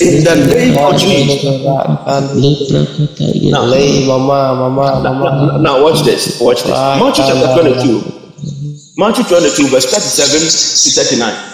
In 0.00 0.24
the 0.24 0.36
name 0.46 0.78
of 0.78 0.96
Jesus. 0.96 1.44
Now, 3.50 3.66
Mama, 4.18 4.70
Mama. 4.70 5.58
now 5.60 5.82
watch 5.82 6.02
this. 6.02 6.40
Watch 6.40 6.62
this. 6.62 6.70
Matthew 6.72 7.24
chapter 7.24 7.60
22. 7.60 8.22
Matthew 8.96 9.24
22, 9.24 9.68
verse 9.68 9.86
37 9.90 10.40
to 10.40 11.18
39 11.18 11.51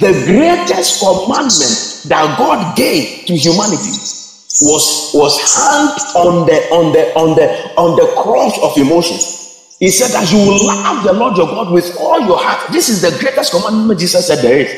the 0.00 0.10
greatest 0.26 0.98
commandment 0.98 2.10
that 2.10 2.34
God 2.38 2.76
gave 2.76 3.26
to 3.26 3.36
humanity 3.36 3.94
was 4.66 5.14
was 5.14 5.38
hanged 5.38 6.00
on 6.18 6.46
the 6.46 6.58
on 6.74 6.92
the 6.92 7.04
on 7.14 7.28
the 7.38 7.46
on 7.78 7.94
the 7.94 8.06
cross 8.20 8.58
of 8.62 8.76
emotions. 8.78 9.76
He 9.78 9.90
said 9.90 10.10
that 10.10 10.32
you 10.32 10.38
will 10.38 10.58
love 10.66 11.04
the 11.04 11.12
Lord 11.12 11.36
your 11.36 11.46
God 11.46 11.70
with 11.70 11.94
all 12.00 12.18
your 12.20 12.38
heart. 12.38 12.72
This 12.72 12.88
is 12.88 13.02
the 13.02 13.12
greatest 13.20 13.52
commandment 13.52 14.00
Jesus 14.00 14.26
said 14.26 14.42
there 14.42 14.58
is. 14.58 14.72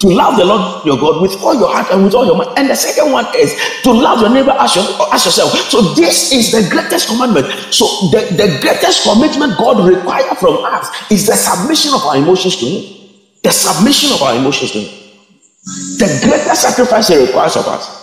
To 0.00 0.10
love 0.10 0.36
the 0.36 0.44
Lord 0.44 0.84
your 0.84 0.98
God 0.98 1.22
with 1.22 1.34
all 1.42 1.54
your 1.54 1.72
heart 1.72 1.90
and 1.90 2.04
with 2.04 2.14
all 2.14 2.26
your 2.26 2.36
mind. 2.36 2.50
And 2.58 2.68
the 2.68 2.74
second 2.76 3.10
one 3.10 3.24
is 3.34 3.54
to 3.82 3.90
love 3.92 4.20
your 4.20 4.30
neighbor 4.30 4.50
as, 4.50 4.74
your, 4.74 4.84
as 5.14 5.24
yourself. 5.24 5.50
So 5.70 5.94
this 5.94 6.32
is 6.32 6.50
the 6.50 6.68
greatest 6.68 7.06
commandment. 7.08 7.46
So 7.72 7.86
the, 8.10 8.20
the 8.34 8.58
greatest 8.60 9.08
commitment 9.08 9.56
God 9.56 9.88
requires 9.88 10.38
from 10.38 10.58
us 10.66 10.90
is 11.10 11.26
the 11.26 11.34
submission 11.34 11.94
of 11.94 12.02
our 12.02 12.16
emotions 12.16 12.56
to 12.58 12.66
Him 12.66 13.01
the 13.42 13.50
submission 13.50 14.12
of 14.12 14.22
our 14.22 14.36
emotions 14.36 14.72
to 14.72 14.80
Him. 14.80 14.98
The 15.98 16.26
greater 16.26 16.54
sacrifice 16.54 17.08
He 17.08 17.20
requires 17.20 17.56
of 17.56 17.66
us. 17.66 18.02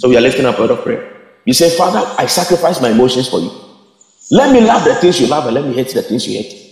So 0.00 0.08
we 0.08 0.16
are 0.16 0.20
lifting 0.20 0.46
up 0.46 0.58
a 0.58 0.62
word 0.62 0.70
of 0.70 0.82
prayer. 0.82 1.40
You 1.44 1.54
say, 1.54 1.76
Father, 1.76 2.04
I 2.18 2.26
sacrifice 2.26 2.80
my 2.80 2.90
emotions 2.90 3.28
for 3.28 3.40
you. 3.40 3.50
Let 4.30 4.52
me 4.52 4.60
love 4.60 4.84
the 4.84 4.94
things 4.96 5.20
you 5.20 5.26
love 5.26 5.46
and 5.46 5.54
let 5.54 5.64
me 5.64 5.72
hate 5.72 5.88
the 5.88 6.02
things 6.02 6.26
you 6.28 6.42
hate. 6.42 6.68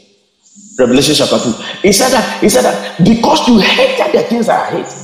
Revelation 0.79 1.15
chapter 1.15 1.39
2. 1.39 1.53
He 1.83 1.93
said 1.93 2.11
that, 2.11 2.41
he 2.43 2.49
said 2.49 2.63
that 2.63 2.99
because 3.03 3.49
you 3.49 3.59
hated 3.59 4.15
the 4.15 4.23
things 4.29 4.47
that 4.47 4.73
I 4.73 4.77
hate, 4.77 4.95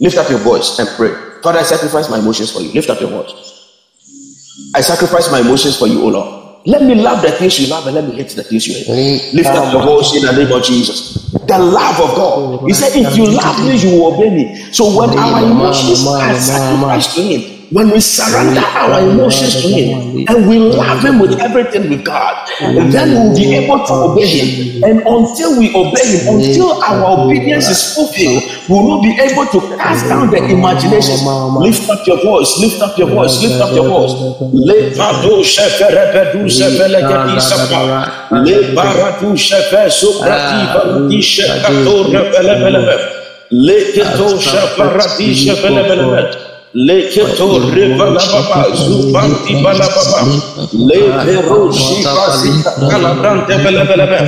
lift 0.00 0.18
up 0.18 0.28
your 0.28 0.40
voice 0.40 0.78
and 0.78 0.88
pray. 0.96 1.12
Father, 1.42 1.60
I 1.60 1.62
sacrifice 1.62 2.10
my 2.10 2.18
emotions 2.18 2.52
for 2.52 2.60
you. 2.60 2.72
Lift 2.72 2.90
up 2.90 3.00
your 3.00 3.10
voice. 3.10 3.32
I 4.74 4.80
sacrifice 4.80 5.30
my 5.30 5.40
emotions 5.40 5.78
for 5.78 5.86
you, 5.86 6.02
O 6.02 6.08
Lord. 6.08 6.41
Let 6.64 6.82
me 6.82 6.94
love 6.94 7.22
the 7.22 7.32
things 7.32 7.58
you 7.58 7.66
love 7.68 7.86
and 7.86 7.96
let 7.96 8.04
me 8.06 8.14
hate 8.14 8.28
the 8.30 8.44
things 8.44 8.66
you 8.68 8.74
hate. 8.74 9.34
Lift 9.34 9.48
up 9.48 9.72
your 9.72 9.82
voice 9.82 10.14
in 10.14 10.22
the 10.24 10.32
name 10.44 10.52
of 10.52 10.62
Jesus. 10.62 11.32
The 11.32 11.58
love 11.58 11.98
of 12.00 12.14
God. 12.14 12.68
He 12.68 12.72
said, 12.74 12.94
If 12.94 13.16
you 13.16 13.26
love 13.26 13.58
me, 13.66 13.74
you 13.76 13.98
will 13.98 14.14
obey 14.14 14.30
me. 14.30 14.72
So 14.72 14.96
when 14.96 15.10
our 15.18 15.42
emotions 15.42 16.06
are 16.06 16.34
sacrificed 16.38 17.16
to 17.16 17.22
Him, 17.22 17.51
when 17.72 17.90
we 17.90 18.00
surrender 18.00 18.60
our 18.60 19.00
emotions 19.00 19.62
to 19.62 19.68
Him 19.68 20.26
and 20.28 20.48
we 20.48 20.58
love 20.58 21.02
Him 21.02 21.18
with 21.18 21.38
everything 21.40 21.88
with 21.88 22.04
God, 22.04 22.36
then 22.92 23.08
we'll 23.14 23.34
be 23.34 23.54
able 23.54 23.80
to 23.86 23.92
obey 23.92 24.26
Him. 24.26 24.84
And 24.84 25.00
until 25.00 25.58
we 25.58 25.74
obey 25.74 26.04
Him, 26.12 26.34
until 26.36 26.82
our 26.82 27.18
obedience 27.24 27.68
is 27.68 27.94
fulfilled, 27.94 28.42
we 28.68 28.74
will 28.76 28.88
not 28.88 29.02
be 29.02 29.12
able 29.18 29.46
to 29.46 29.60
cast 29.76 30.06
down 30.08 30.30
the 30.30 30.38
imaginations. 30.38 31.22
Lift 31.58 31.88
up 31.90 32.06
your 32.06 32.20
voice, 32.22 32.58
lift 32.58 32.80
up 32.82 32.96
your 32.98 33.08
voice, 33.08 33.40
lift 33.42 33.60
up 33.60 33.72
your 33.74 33.88
voice. 33.88 34.12
Leketo 43.50 44.38
rebalababa 47.74 48.64
zubanti 48.74 49.54
balababa 49.62 50.20
leperoshi 50.88 52.00
basita 52.00 52.70
kalabrante 52.88 53.54
belebelebe 53.62 54.20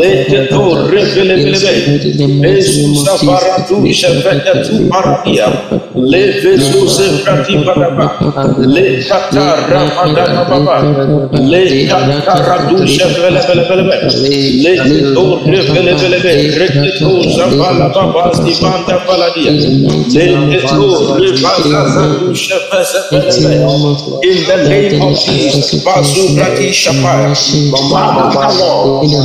leketo 0.00 0.88
rebelebelebe 0.88 1.72
ezusa 2.48 3.12
baratu 3.26 3.76
shefete 3.92 4.52
tu 4.64 4.88
paradia 4.88 5.48
levezu 5.94 6.80
zebrati 6.88 7.56
balaba 7.66 8.06
lekata 8.74 9.46
ramadana 9.68 10.42
baba 10.48 10.76
lekata 11.52 12.34
radu 12.48 12.86
shefelebelebelebe 12.88 13.96
leketo 14.64 15.24
rebelebelebe 15.44 16.32
reketo 16.56 17.10
zabalababa 17.36 18.32
zibanda 18.40 18.96
baladia 19.06 19.52
leketo 20.16 21.20
rebala 21.20 21.65
in 24.22 24.44
the 24.46 24.56
name 24.68 25.02
of 25.02 25.14
Jesus, 25.18 25.74
Bazubrati 25.84 26.70
Shapaya, 26.72 27.34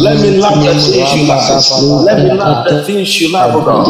let 0.01 0.19
me 0.21 0.31
love 0.37 0.63
the 0.65 0.73
things 0.81 1.13
you 1.15 1.27
love. 1.27 2.05
Let 2.05 2.17
me 2.23 2.31
love 2.31 2.65
the 2.67 2.83
things 2.85 3.21
you 3.21 3.31
love, 3.31 3.53
God. 3.65 3.85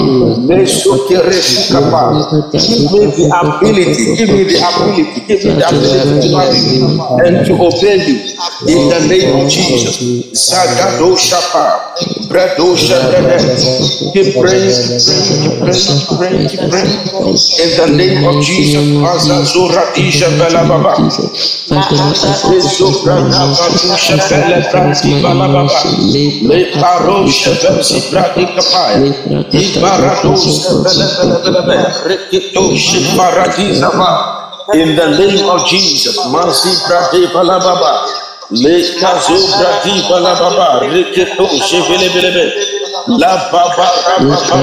Give 2.52 2.92
me 2.92 3.06
the 3.18 3.26
ability, 3.42 4.16
give 4.18 4.30
me 4.30 4.44
the 4.44 4.58
ability, 4.62 5.22
give 5.28 5.44
me 5.44 5.52
the 5.56 5.68
ability 5.68 6.20
to 6.22 6.30
love 6.30 7.20
and 7.26 7.46
to 7.46 7.54
obey 7.56 7.98
you 8.08 8.18
in 8.68 8.90
the 8.90 9.00
name 9.08 9.36
of 9.42 9.50
Jesus. 9.50 9.98
Sagado 10.34 11.18
Shapa, 11.18 11.91
In 17.62 17.72
the 17.78 17.88
name 17.92 18.24
of 18.28 18.42
Jesus. 18.44 18.88
Maza 19.02 19.44
Zura 19.46 19.84
Isha 19.98 20.30
Baba. 20.68 20.96
Le 26.14 26.62
In 34.74 34.96
the 34.96 35.18
name 35.18 35.50
of 35.50 35.68
Jesus, 35.68 36.18
Mazi 36.32 36.72
Brati 36.88 37.34
Bala 37.34 37.60
Baba. 37.60 38.21
Le 38.54 38.84
kazo 39.00 39.34
bravi 39.58 40.02
balababa, 40.10 40.80
reketo, 40.92 41.48
chevelebelebe, 41.68 42.54
La 43.08 43.50
baba 43.52 43.88
paradisa 44.06 44.58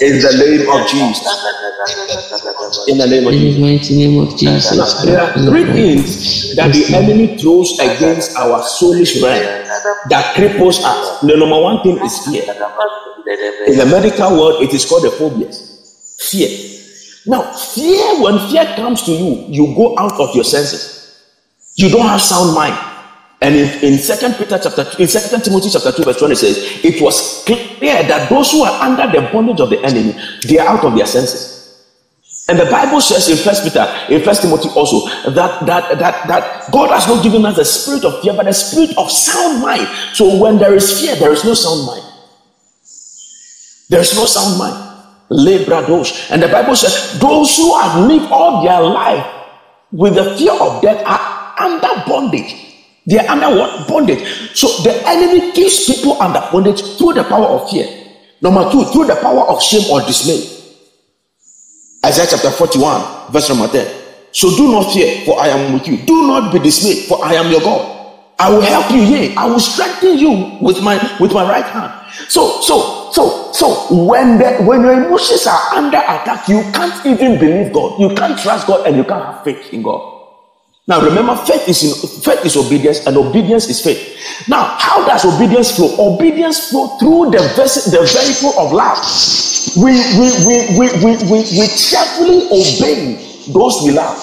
in 0.00 0.18
the 0.18 0.32
name 0.38 0.68
of 0.68 0.86
Jesus. 0.88 1.26
In 2.88 2.98
the 2.98 3.06
name 3.06 3.26
of 3.26 3.32
Jesus. 3.34 3.88
The 3.88 3.96
name 3.96 4.18
of 4.20 4.36
Jesus. 4.36 5.02
There 5.04 5.20
are 5.20 5.32
three 5.34 5.64
things 5.72 6.54
that 6.56 6.72
the 6.72 6.94
enemy 6.94 7.36
throws 7.38 7.78
against 7.78 8.36
our 8.36 8.60
soulish 8.62 9.22
realm 9.22 9.44
that 10.10 10.34
cripples 10.34 10.82
us. 10.84 11.20
The 11.20 11.36
number 11.36 11.60
one 11.60 11.82
thing 11.82 11.98
is 12.04 12.18
fear. 12.26 12.42
In 13.66 13.76
the 13.78 13.86
medical 13.86 14.30
world, 14.38 14.62
it 14.62 14.72
is 14.74 14.84
called 14.84 15.04
the 15.04 15.10
phobias. 15.10 16.16
Fear. 16.18 16.48
Now, 17.26 17.52
fear, 17.52 18.22
when 18.22 18.38
fear 18.48 18.64
comes 18.76 19.02
to 19.02 19.12
you, 19.12 19.44
you 19.48 19.74
go 19.76 19.96
out 19.98 20.18
of 20.18 20.34
your 20.34 20.44
senses 20.44 20.98
you 21.78 21.88
don't 21.88 22.06
have 22.06 22.20
sound 22.20 22.54
mind. 22.54 22.76
And 23.40 23.54
in, 23.54 23.84
in 23.84 23.98
Second 23.98 24.34
Peter 24.34 24.58
chapter 24.58 24.84
in 24.98 25.06
Second 25.06 25.44
Timothy 25.44 25.70
chapter 25.70 25.92
2, 25.92 26.02
verse 26.02 26.18
20 26.18 26.34
says, 26.34 26.84
it 26.84 27.00
was 27.00 27.44
clear 27.46 28.02
that 28.02 28.28
those 28.28 28.50
who 28.50 28.64
are 28.64 28.82
under 28.82 29.06
the 29.06 29.30
bondage 29.32 29.60
of 29.60 29.70
the 29.70 29.78
enemy, 29.84 30.12
they 30.48 30.58
are 30.58 30.76
out 30.76 30.84
of 30.84 30.96
their 30.96 31.06
senses. 31.06 31.54
And 32.48 32.58
the 32.58 32.64
Bible 32.64 33.00
says 33.00 33.28
in 33.28 33.36
First 33.36 33.62
Peter, 33.62 33.86
in 34.08 34.24
First 34.24 34.42
Timothy 34.42 34.70
also, 34.70 35.06
that 35.30 35.64
that 35.66 35.98
that 36.00 36.26
that 36.26 36.72
God 36.72 36.90
has 36.90 37.06
not 37.06 37.22
given 37.22 37.46
us 37.46 37.54
the 37.54 37.64
spirit 37.64 38.04
of 38.04 38.20
fear, 38.22 38.32
but 38.34 38.46
the 38.46 38.54
spirit 38.54 38.96
of 38.98 39.08
sound 39.10 39.62
mind. 39.62 39.86
So 40.14 40.36
when 40.36 40.58
there 40.58 40.74
is 40.74 41.00
fear, 41.00 41.14
there 41.14 41.30
is 41.30 41.44
no 41.44 41.54
sound 41.54 41.86
mind. 41.86 42.04
There 43.88 44.00
is 44.00 44.16
no 44.16 44.24
sound 44.26 44.58
mind. 44.58 44.74
Lebrados. 45.30 46.30
And 46.32 46.42
the 46.42 46.48
Bible 46.48 46.74
says, 46.74 47.20
those 47.20 47.56
who 47.56 47.78
have 47.78 48.08
lived 48.08 48.32
all 48.32 48.64
their 48.64 48.80
life 48.80 49.26
with 49.92 50.14
the 50.14 50.34
fear 50.36 50.52
of 50.52 50.82
death 50.82 51.06
are 51.06 51.37
under 51.60 51.88
bondage. 52.06 52.54
They 53.06 53.18
are 53.18 53.28
under 53.28 53.48
what? 53.48 53.88
Bondage. 53.88 54.26
So 54.54 54.68
the 54.82 55.02
enemy 55.06 55.52
keeps 55.52 55.86
people 55.86 56.20
under 56.20 56.40
bondage 56.52 56.82
through 56.98 57.14
the 57.14 57.24
power 57.24 57.46
of 57.46 57.70
fear. 57.70 57.86
Number 58.40 58.70
two, 58.70 58.84
through 58.86 59.06
the 59.06 59.16
power 59.16 59.48
of 59.48 59.62
shame 59.62 59.90
or 59.90 60.00
dismay. 60.06 60.58
Isaiah 62.04 62.26
chapter 62.30 62.50
41, 62.50 63.32
verse 63.32 63.48
number 63.48 63.66
10. 63.68 64.04
So 64.30 64.54
do 64.56 64.70
not 64.70 64.92
fear, 64.92 65.24
for 65.24 65.40
I 65.40 65.48
am 65.48 65.72
with 65.72 65.88
you. 65.88 65.96
Do 65.98 66.26
not 66.26 66.52
be 66.52 66.58
dismayed, 66.60 67.06
for 67.08 67.24
I 67.24 67.34
am 67.34 67.50
your 67.50 67.60
God. 67.60 67.96
I 68.38 68.50
will 68.50 68.60
help 68.60 68.90
you, 68.92 69.00
yea, 69.02 69.34
I 69.34 69.46
will 69.46 69.58
strengthen 69.58 70.16
you 70.16 70.58
with 70.60 70.80
my 70.80 70.94
with 71.18 71.32
my 71.32 71.42
right 71.42 71.64
hand. 71.64 71.90
So, 72.28 72.60
so, 72.60 73.10
so, 73.10 73.50
so 73.52 73.92
when 74.06 74.38
the 74.38 74.62
when 74.62 74.82
your 74.82 74.92
emotions 74.92 75.44
are 75.48 75.74
under 75.74 75.98
attack, 75.98 76.48
you 76.48 76.62
can't 76.72 77.04
even 77.04 77.40
believe 77.40 77.72
God, 77.72 77.98
you 77.98 78.14
can't 78.14 78.38
trust 78.38 78.68
God, 78.68 78.86
and 78.86 78.96
you 78.96 79.02
can't 79.02 79.24
have 79.24 79.42
faith 79.42 79.72
in 79.74 79.82
God. 79.82 80.17
Now 80.88 81.04
remember, 81.04 81.36
faith 81.44 81.68
is 81.68 81.84
in, 81.84 81.92
faith 82.24 82.42
is 82.46 82.56
obedience, 82.56 83.06
and 83.06 83.14
obedience 83.18 83.68
is 83.68 83.84
faith. 83.84 84.00
Now, 84.48 84.64
how 84.80 85.04
does 85.06 85.26
obedience 85.26 85.76
flow? 85.76 85.92
Obedience 86.00 86.70
flow 86.70 86.96
through 86.96 87.28
the 87.30 87.44
vessel, 87.52 87.92
the 87.92 88.08
vehicle 88.08 88.56
of 88.56 88.72
love. 88.72 88.96
We 89.76 89.92
we 90.16 90.32
we 90.48 90.54
we 90.80 90.86
we 91.04 91.10
we, 91.28 91.38
we 91.44 91.64
cheerfully 91.76 92.48
obey 92.48 93.20
those 93.52 93.84
we 93.84 93.92
love, 93.92 94.16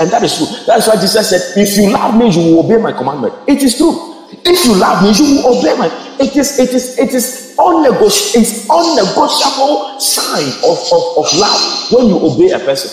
and 0.00 0.08
that 0.08 0.24
is 0.24 0.40
true. 0.40 0.48
That's 0.64 0.88
why 0.88 0.96
Jesus 0.96 1.28
said, 1.28 1.52
"If 1.60 1.76
you 1.76 1.92
love 1.92 2.16
me, 2.16 2.32
you 2.32 2.40
will 2.56 2.64
obey 2.64 2.80
my 2.80 2.92
commandment." 2.96 3.34
It 3.46 3.62
is 3.62 3.76
true. 3.76 3.92
If 4.40 4.64
you 4.64 4.74
love 4.74 5.04
me, 5.04 5.12
you 5.12 5.36
will 5.44 5.58
obey 5.60 5.76
my. 5.76 5.92
It 6.18 6.34
is 6.34 6.58
it 6.58 6.72
is 6.72 6.96
it 6.98 7.12
is 7.12 7.52
unnegotiable. 7.60 8.40
It's 8.40 8.64
unnegotiable 8.72 10.00
sign 10.00 10.48
of, 10.64 10.80
of, 10.80 11.02
of 11.20 11.26
love 11.36 11.60
when 11.92 12.08
you 12.08 12.16
obey 12.24 12.56
a 12.56 12.58
person. 12.64 12.88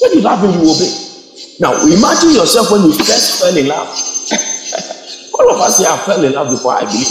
When 0.00 0.12
you 0.14 0.20
love 0.24 0.40
him, 0.40 0.56
you 0.56 0.72
obey. 0.72 1.05
Now 1.58 1.72
imagine 1.86 2.30
yourself 2.36 2.70
when 2.70 2.82
you 2.84 2.92
first 2.92 3.40
fell 3.40 3.56
in 3.56 3.66
love. 3.66 3.88
All 5.40 5.50
of 5.54 5.60
us 5.60 5.78
here 5.78 5.88
have 5.88 6.02
fell 6.04 6.22
in 6.24 6.32
love 6.32 6.50
before, 6.50 6.72
I 6.74 6.84
believe. 6.84 7.08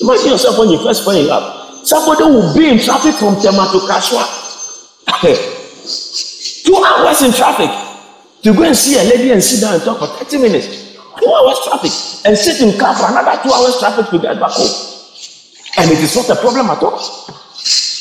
Imagine 0.00 0.30
yourself 0.38 0.58
when 0.58 0.70
you 0.70 0.78
first 0.82 1.04
fell 1.04 1.16
in 1.16 1.26
love. 1.26 1.86
Somebody 1.86 2.24
will 2.24 2.54
be 2.54 2.68
in 2.68 2.78
traffic 2.78 3.14
from 3.14 3.34
Tema 3.40 3.66
to 3.72 3.78
Kaswa. 3.86 4.22
Two 6.64 6.76
hours 6.76 7.22
in 7.22 7.32
traffic 7.32 7.70
to 8.42 8.54
go 8.54 8.62
and 8.62 8.76
see 8.76 8.98
a 9.00 9.04
lady 9.04 9.32
and 9.32 9.42
sit 9.42 9.60
down 9.60 9.74
and 9.74 9.82
talk 9.82 9.98
for 9.98 10.06
30 10.24 10.38
minutes. 10.38 10.94
Two 11.18 11.32
hours 11.32 11.58
traffic 11.64 11.90
and 12.26 12.36
sit 12.38 12.60
in 12.62 12.78
car 12.78 12.94
for 12.94 13.10
another 13.10 13.40
two 13.42 13.50
hours 13.50 13.78
traffic 13.80 14.06
to 14.10 14.18
get 14.18 14.38
back 14.38 14.52
home. 14.52 14.70
And 15.78 15.90
it 15.90 15.98
is 15.98 16.14
not 16.14 16.28
a 16.30 16.40
problem 16.40 16.70
at 16.70 16.82
all. 16.82 16.98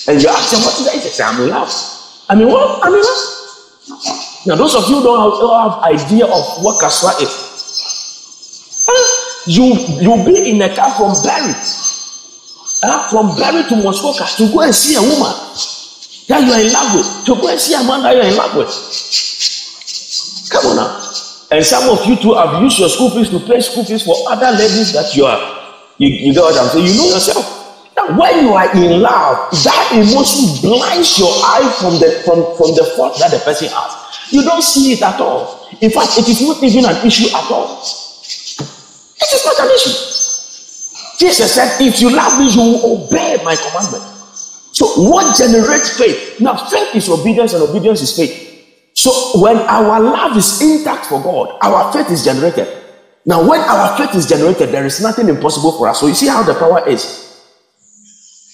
And 0.08 0.22
you 0.22 0.30
ask 0.30 0.52
them, 0.52 0.62
what 0.62 0.78
is 0.80 0.86
that? 0.86 0.94
He 0.94 1.00
says, 1.02 1.20
I'm 1.22 1.42
in 1.42 1.50
love. 1.50 1.72
I 2.30 2.36
mean, 2.36 2.48
what? 2.48 2.84
I 2.84 2.90
mean, 2.90 3.00
what? 3.00 4.27
Now, 4.48 4.56
those 4.56 4.76
of 4.76 4.88
you 4.90 5.04
don't 5.04 5.20
have, 5.20 5.36
have 5.44 5.84
idea 5.92 6.24
of 6.26 6.64
what 6.64 6.80
Kaswa 6.80 7.20
is. 7.22 7.48
You 9.48 9.76
you 10.00 10.24
be 10.24 10.52
in 10.52 10.62
a 10.62 10.74
car 10.74 10.92
from 10.96 11.12
Barry, 11.24 11.52
uh, 12.84 13.10
from 13.12 13.36
Barry 13.36 13.64
to 13.68 13.76
Muskoka 13.84 14.24
to 14.38 14.48
go 14.54 14.62
and 14.62 14.74
see 14.74 14.96
a 14.96 15.02
woman 15.04 15.36
that 16.28 16.44
you 16.48 16.52
are 16.52 16.62
in 16.64 16.72
love 16.72 16.96
with, 16.96 17.26
to 17.26 17.36
go 17.42 17.48
and 17.52 17.60
see 17.60 17.74
a 17.76 17.84
man 17.84 18.04
that 18.04 18.16
you 18.16 18.22
are 18.24 18.28
in 18.32 18.36
love 18.36 18.56
with. 18.56 18.72
Come 20.52 20.66
on 20.72 20.76
now. 20.78 21.00
And 21.52 21.64
some 21.66 21.90
of 21.90 22.06
you 22.06 22.16
too 22.16 22.34
have 22.34 22.62
used 22.64 22.80
your 22.80 22.90
school 22.90 23.10
fees 23.12 23.30
to 23.30 23.40
pay 23.40 23.60
school 23.60 23.84
fees 23.84 24.04
for 24.04 24.16
other 24.32 24.52
ladies 24.52 24.92
that 24.94 25.14
you 25.16 25.26
are. 25.26 25.40
You, 25.98 26.08
you 26.08 26.34
get 26.34 26.42
what 26.42 26.56
I'm 26.60 26.68
saying? 26.70 26.86
You 26.88 26.96
know 26.96 27.10
yourself. 27.16 27.57
When 28.16 28.46
you 28.46 28.54
are 28.54 28.72
in 28.76 29.02
love, 29.02 29.52
that 29.64 29.92
emotion 29.92 30.62
blinds 30.62 31.20
your 31.20 31.32
eye 31.44 31.68
from 31.82 32.00
the 32.00 32.22
from, 32.24 32.44
from 32.56 32.76
the 32.76 32.94
fault 32.96 33.20
that 33.20 33.32
the 33.32 33.40
person 33.40 33.68
has. 33.72 34.08
You 34.32 34.44
don't 34.44 34.62
see 34.64 34.94
it 34.94 35.02
at 35.02 35.20
all. 35.20 35.68
In 35.82 35.92
fact, 35.92 36.18
it 36.18 36.28
is 36.28 36.42
not 36.42 36.62
even 36.64 36.86
an 36.86 37.06
issue 37.06 37.28
at 37.36 37.52
all. 37.52 37.82
It 39.20 39.30
is 39.34 39.46
not 39.46 39.60
an 39.60 39.76
issue. 39.76 40.18
Jesus 41.18 41.54
said, 41.56 41.82
If 41.82 42.00
you 42.02 42.16
love 42.16 42.40
me, 42.40 42.50
you 42.50 42.62
will 42.62 43.04
obey 43.08 43.42
my 43.44 43.56
commandment. 43.56 44.04
So, 44.72 44.86
what 45.10 45.36
generates 45.36 45.98
faith? 45.98 46.40
Now, 46.40 46.56
faith 46.56 46.96
is 46.96 47.10
obedience, 47.10 47.54
and 47.54 47.64
obedience 47.64 48.02
is 48.02 48.16
faith. 48.16 48.46
So, 48.94 49.42
when 49.42 49.58
our 49.58 50.00
love 50.00 50.38
is 50.38 50.62
intact 50.62 51.08
for 51.08 51.22
God, 51.22 51.58
our 51.62 51.92
faith 51.92 52.12
is 52.12 52.24
generated. 52.24 52.68
Now, 53.26 53.48
when 53.48 53.60
our 53.62 53.98
faith 53.98 54.14
is 54.16 54.28
generated, 54.28 54.70
there 54.70 54.86
is 54.86 55.02
nothing 55.02 55.30
impossible 55.30 55.72
for 55.74 55.88
us. 55.88 56.00
So, 56.00 56.08
you 56.08 56.14
see 56.14 56.28
how 56.28 56.44
the 56.44 56.54
power 56.54 56.88
is. 56.88 57.27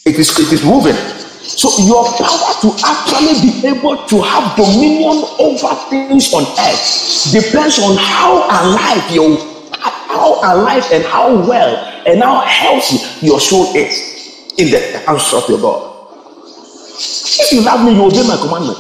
It 0.05 0.19
is 0.19 0.37
it 0.37 0.51
is 0.51 0.65
moving. 0.65 0.95
So 1.39 1.71
your 1.87 2.03
power 2.19 2.51
to 2.59 2.75
actually 2.83 3.39
be 3.39 3.67
able 3.67 4.03
to 4.03 4.21
have 4.21 4.55
dominion 4.57 5.23
over 5.39 5.71
things 5.89 6.33
on 6.33 6.43
earth 6.43 7.31
depends 7.31 7.79
on 7.79 7.95
how 7.95 8.43
alive 8.43 9.09
you 9.11 9.37
how 9.71 10.39
alive 10.43 10.83
and 10.91 11.03
how 11.05 11.31
well 11.47 11.75
and 12.05 12.21
how 12.21 12.41
healthy 12.41 12.99
your 13.25 13.39
soul 13.39 13.73
is 13.75 14.51
in 14.57 14.71
the 14.71 14.79
hands 15.07 15.33
of 15.33 15.47
your 15.47 15.59
God. 15.59 15.89
If 16.99 17.51
you 17.53 17.61
love 17.61 17.85
me, 17.85 17.95
you 17.95 18.03
obey 18.03 18.27
my 18.27 18.35
commandment. 18.37 18.77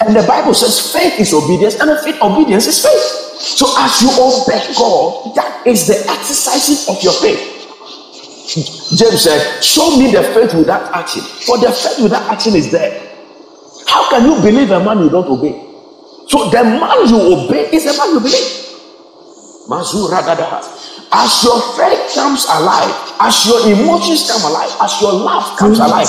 And 0.00 0.14
the 0.14 0.22
Bible 0.26 0.54
says 0.54 0.92
faith 0.92 1.18
is 1.18 1.34
obedience, 1.34 1.74
and 1.80 1.90
faith 2.00 2.22
obedience 2.22 2.66
is 2.66 2.82
faith. 2.82 3.02
So 3.38 3.66
as 3.78 4.00
you 4.00 4.10
obey 4.14 4.62
God, 4.78 5.34
that 5.34 5.66
is 5.66 5.86
the 5.86 5.98
exercising 6.08 6.94
of 6.94 7.02
your 7.02 7.12
faith. 7.14 7.55
James 8.46 9.22
said, 9.22 9.60
Show 9.62 9.96
me 9.98 10.12
the 10.12 10.22
faith 10.34 10.54
without 10.54 10.92
action. 10.94 11.22
For 11.22 11.58
the 11.58 11.72
faith 11.72 12.02
without 12.02 12.30
action 12.30 12.54
is 12.54 12.70
there. 12.70 13.02
How 13.88 14.08
can 14.10 14.24
you 14.24 14.40
believe 14.40 14.70
a 14.70 14.78
man 14.82 14.98
you 15.02 15.10
don't 15.10 15.26
obey? 15.26 15.50
So 16.28 16.48
the 16.50 16.62
man 16.62 17.08
you 17.08 17.18
obey 17.34 17.70
is 17.74 17.84
the 17.84 17.94
man 17.98 18.14
you 18.14 18.20
believe. 18.20 18.62
As 21.12 21.42
your 21.42 21.60
faith 21.74 22.14
comes 22.14 22.44
alive, 22.46 22.94
as 23.20 23.46
your 23.46 23.66
emotions 23.66 24.30
come 24.30 24.42
alive, 24.50 24.70
as 24.80 25.00
your 25.00 25.12
love 25.12 25.58
comes 25.58 25.78
alive, 25.78 26.06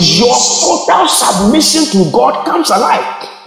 your 0.00 0.36
total 0.36 1.08
submission 1.08 1.84
to 1.92 2.10
God 2.12 2.44
comes 2.44 2.68
alive. 2.70 3.04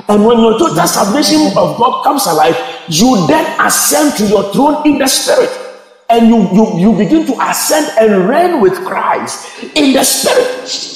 And 0.07 0.25
when 0.25 0.39
your 0.39 0.57
total 0.57 0.87
submission 0.87 1.47
of 1.55 1.77
God 1.77 2.03
comes 2.03 2.25
alive, 2.25 2.57
you 2.87 3.27
then 3.27 3.45
ascend 3.61 4.17
to 4.17 4.25
your 4.25 4.51
throne 4.53 4.81
in 4.87 4.97
the 4.97 5.07
spirit 5.07 5.68
and 6.09 6.27
you, 6.27 6.49
you, 6.53 6.77
you 6.79 6.97
begin 6.97 7.25
to 7.27 7.33
ascend 7.41 7.91
and 7.99 8.27
reign 8.27 8.61
with 8.61 8.73
Christ 8.85 9.63
in 9.75 9.93
the 9.93 10.03
spirit. 10.03 10.95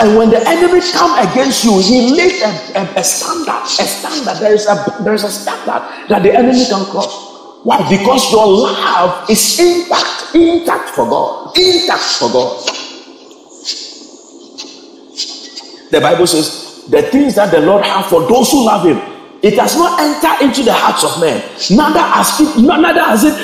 And 0.00 0.16
when 0.16 0.30
the 0.30 0.40
enemy 0.48 0.80
come 0.92 1.12
against 1.18 1.64
you, 1.64 1.78
he 1.80 2.10
lays 2.16 2.40
a, 2.42 2.78
a, 2.78 3.00
a, 3.00 3.04
standard, 3.04 3.62
a 3.64 3.68
standard. 3.68 4.36
There 4.40 4.54
is 4.54 4.66
a 4.66 5.02
there 5.04 5.12
is 5.12 5.24
a 5.24 5.30
standard 5.30 6.08
that 6.08 6.22
the 6.22 6.32
enemy 6.34 6.64
can 6.64 6.84
cross. 6.86 7.28
Why? 7.64 7.78
Because 7.90 8.32
your 8.32 8.46
love 8.46 9.28
is 9.28 9.60
intact, 9.60 10.34
intact 10.34 10.90
for 10.90 11.04
God, 11.08 11.56
intact 11.58 12.02
for 12.18 12.30
God. 12.32 12.66
The 15.90 16.00
Bible 16.00 16.26
says 16.26 16.86
the 16.88 17.02
things 17.02 17.34
that 17.34 17.50
the 17.50 17.60
Lord 17.60 17.84
have 17.84 18.06
for 18.06 18.26
those 18.26 18.50
who 18.52 18.64
love 18.64 18.86
Him, 18.86 18.98
it 19.42 19.58
has 19.58 19.76
not 19.76 20.00
entered 20.00 20.44
into 20.44 20.62
the 20.62 20.72
hearts 20.72 21.04
of 21.04 21.20
men. 21.20 21.40
Neither 21.70 22.00
has 22.00 22.40
it, 22.40 22.60
neither 22.60 23.00
has 23.02 23.24
it. 23.24 23.34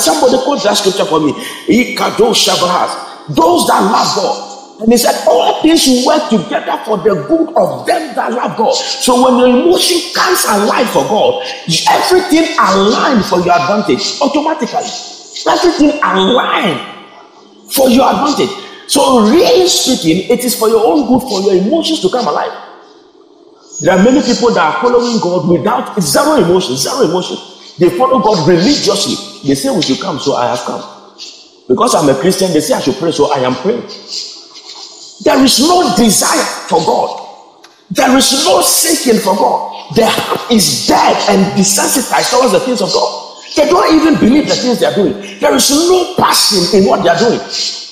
Somebody 0.00 0.36
quote 0.44 0.62
that 0.62 0.76
scripture 0.76 1.06
for 1.06 1.20
me. 1.20 1.32
Those 3.28 3.66
that 3.66 3.80
love 3.80 4.16
God. 4.16 4.46
And 4.80 4.92
he 4.92 4.98
said, 4.98 5.16
All 5.26 5.62
things 5.62 6.04
work 6.04 6.28
together 6.28 6.76
for 6.84 6.98
the 6.98 7.24
good 7.26 7.48
of 7.56 7.86
them 7.86 8.14
that 8.14 8.32
love 8.32 8.56
God. 8.58 8.74
So 8.74 9.24
when 9.24 9.38
your 9.38 9.48
emotion 9.48 10.12
comes 10.12 10.44
alive 10.44 10.90
for 10.90 11.04
God, 11.08 11.42
everything 11.88 12.44
aligned 12.60 13.24
for 13.24 13.40
your 13.40 13.56
advantage 13.56 14.20
automatically. 14.20 14.84
Everything 15.48 15.98
aligned 16.02 16.80
for 17.72 17.88
your 17.88 18.04
advantage. 18.04 18.50
So, 18.88 19.28
really 19.28 19.66
speaking, 19.68 20.30
it 20.30 20.44
is 20.44 20.54
for 20.54 20.68
your 20.68 20.84
own 20.86 21.08
good, 21.08 21.28
for 21.28 21.40
your 21.40 21.54
emotions 21.54 22.00
to 22.02 22.08
come 22.08 22.26
alive. 22.26 22.65
There 23.80 23.96
are 23.96 24.02
many 24.02 24.22
people 24.22 24.50
that 24.54 24.74
are 24.76 24.80
following 24.82 25.20
God 25.20 25.48
without 25.48 26.00
zero 26.00 26.36
emotion, 26.36 26.76
zero 26.76 27.02
emotion. 27.02 27.36
They 27.78 27.90
follow 27.96 28.20
God 28.20 28.48
religiously. 28.48 29.16
They 29.48 29.54
say 29.54 29.70
we 29.74 29.82
should 29.82 30.00
come, 30.00 30.18
so 30.18 30.34
I 30.36 30.46
have 30.48 30.60
come. 30.60 30.82
Because 31.68 31.94
I'm 31.94 32.08
a 32.08 32.18
Christian, 32.20 32.52
they 32.52 32.60
say 32.60 32.74
I 32.74 32.80
should 32.80 32.96
pray, 32.96 33.12
so 33.12 33.32
I 33.32 33.40
am 33.40 33.54
praying. 33.56 33.82
There 35.24 35.42
is 35.44 35.60
no 35.60 35.94
desire 35.96 36.44
for 36.68 36.78
God. 36.86 37.22
There 37.90 38.16
is 38.16 38.44
no 38.44 38.62
seeking 38.62 39.20
for 39.20 39.34
God. 39.36 39.94
Their 39.96 40.10
heart 40.10 40.50
is 40.50 40.86
dead 40.86 41.16
and 41.30 41.58
desensitized 41.58 42.30
towards 42.30 42.52
the 42.52 42.60
things 42.60 42.80
of 42.82 42.92
God. 42.92 43.25
They 43.56 43.66
don't 43.68 43.88
even 43.94 44.20
believe 44.20 44.48
the 44.48 44.54
things 44.54 44.80
they 44.80 44.86
are 44.86 44.94
doing. 44.94 45.16
There 45.40 45.54
is 45.54 45.70
no 45.70 46.14
passion 46.18 46.78
in 46.78 46.86
what 46.86 47.02
they 47.02 47.08
are 47.08 47.18
doing. 47.18 47.40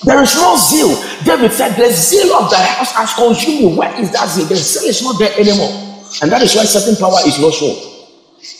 There 0.05 0.21
is 0.23 0.37
no 0.37 0.57
zeal. 0.61 0.93
David 1.25 1.53
said, 1.53 1.73
The 1.75 1.91
zeal 1.91 2.35
of 2.37 2.51
the 2.51 2.59
house 2.59 2.93
has 2.93 3.15
consumed 3.15 3.73
me. 3.73 3.77
Where 3.77 3.89
is 3.99 4.13
that 4.13 4.29
zeal? 4.29 4.45
The 4.45 4.57
zeal 4.57 4.85
is 4.85 5.03
not 5.03 5.19
there 5.19 5.33
anymore. 5.41 5.73
And 6.21 6.31
that 6.31 6.43
is 6.43 6.55
why 6.55 6.65
certain 6.65 6.97
power 6.97 7.17
is 7.27 7.41
not 7.41 7.55
shown. 7.55 7.81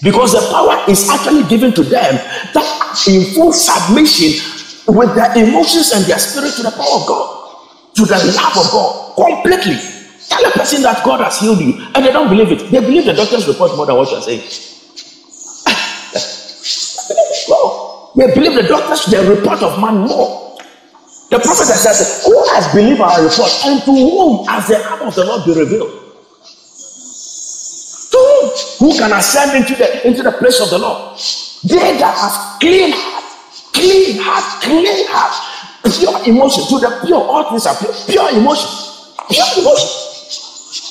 Because 0.03 0.33
the 0.33 0.41
power 0.51 0.81
is 0.89 1.07
actually 1.11 1.45
given 1.45 1.75
to 1.75 1.83
them 1.83 2.15
that 2.57 3.05
in 3.07 3.23
full 3.35 3.53
submission 3.53 4.41
with 4.89 5.15
their 5.15 5.37
emotions 5.37 5.93
and 5.93 6.05
their 6.07 6.19
spirit 6.19 6.55
to 6.57 6.63
the 6.63 6.71
power 6.73 7.01
of 7.01 7.07
God, 7.07 7.59
to 7.97 8.05
the 8.09 8.17
love 8.33 8.57
of 8.57 8.73
God, 8.73 9.15
completely. 9.15 9.77
Tell 10.29 10.41
a 10.41 10.51
person 10.53 10.81
that 10.83 11.05
God 11.05 11.21
has 11.21 11.39
healed 11.39 11.61
you, 11.61 11.85
and 11.95 12.01
they 12.05 12.13
don't 12.13 12.31
believe 12.31 12.51
it. 12.51 12.71
They 12.71 12.81
believe 12.81 13.05
the 13.05 13.13
doctor's 13.13 13.47
report 13.47 13.77
more 13.77 13.85
than 13.85 13.97
what 13.97 14.11
you're 14.11 14.23
saying. 14.23 14.74
They 18.17 18.33
believe 18.35 18.55
the 18.55 18.63
doctor's 18.69 19.07
the 19.07 19.23
report 19.35 19.63
of 19.63 19.81
man 19.81 20.07
more. 20.07 20.57
The 21.31 21.39
prophet 21.41 21.67
said, 21.67 21.99
Who 22.25 22.45
has 22.55 22.73
believed 22.73 23.01
our 23.01 23.25
report, 23.25 23.51
and 23.67 23.83
to 23.83 23.91
whom 23.91 24.47
has 24.47 24.69
the 24.69 24.79
arm 24.87 25.09
of 25.09 25.15
the 25.15 25.25
Lord 25.25 25.45
be 25.45 25.53
revealed? 25.53 25.91
To 28.11 28.19
whom? 28.19 28.51
Who 28.79 28.99
can 28.99 29.13
ascend 29.13 29.57
into 29.57 29.75
the 29.75 30.07
into 30.07 30.23
the 30.23 30.31
place 30.33 30.61
of 30.61 30.71
the 30.71 30.79
Lord? 30.79 31.19
They 31.65 31.99
that 31.99 32.15
have 32.15 32.61
clean 32.61 32.93
heart, 32.95 33.25
clean 33.73 34.21
heart, 34.21 34.63
clean 34.63 35.07
heart, 35.09 35.35
pure 35.83 36.29
emotion. 36.29 36.63
To 36.71 36.79
the 36.79 37.01
pure, 37.05 37.19
all 37.19 37.51
things 37.51 37.67
are 37.67 37.75
pure, 37.75 37.93
pure 38.07 38.31
emotion, 38.39 38.71
pure 39.29 39.47
emotion. 39.59 40.14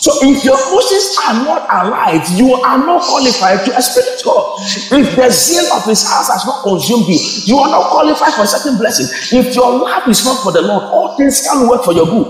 So 0.04 0.12
if 0.20 0.44
your 0.44 0.60
emotions 0.60 1.16
are 1.24 1.34
not 1.48 1.64
alive, 1.72 2.28
you 2.36 2.52
are 2.56 2.78
not 2.78 3.04
qualified 3.04 3.64
to 3.64 3.72
experience 3.72 4.22
God. 4.22 4.60
If 4.92 5.16
the 5.16 5.32
zeal 5.32 5.64
of 5.72 5.86
his 5.86 6.04
house 6.04 6.28
has 6.28 6.44
not 6.46 6.62
consumed 6.62 7.08
you, 7.08 7.16
you 7.48 7.58
are 7.60 7.72
not 7.72 7.90
qualified 7.90 8.34
for 8.34 8.46
certain 8.46 8.78
blessing. 8.78 9.08
If 9.32 9.56
your 9.56 9.80
life 9.80 10.06
is 10.10 10.26
not 10.26 10.44
for 10.44 10.52
the 10.52 10.62
Lord, 10.62 10.84
all 10.84 11.16
things 11.16 11.48
can 11.48 11.70
work 11.70 11.86
for 11.86 11.94
your 11.94 12.06
good. 12.06 12.28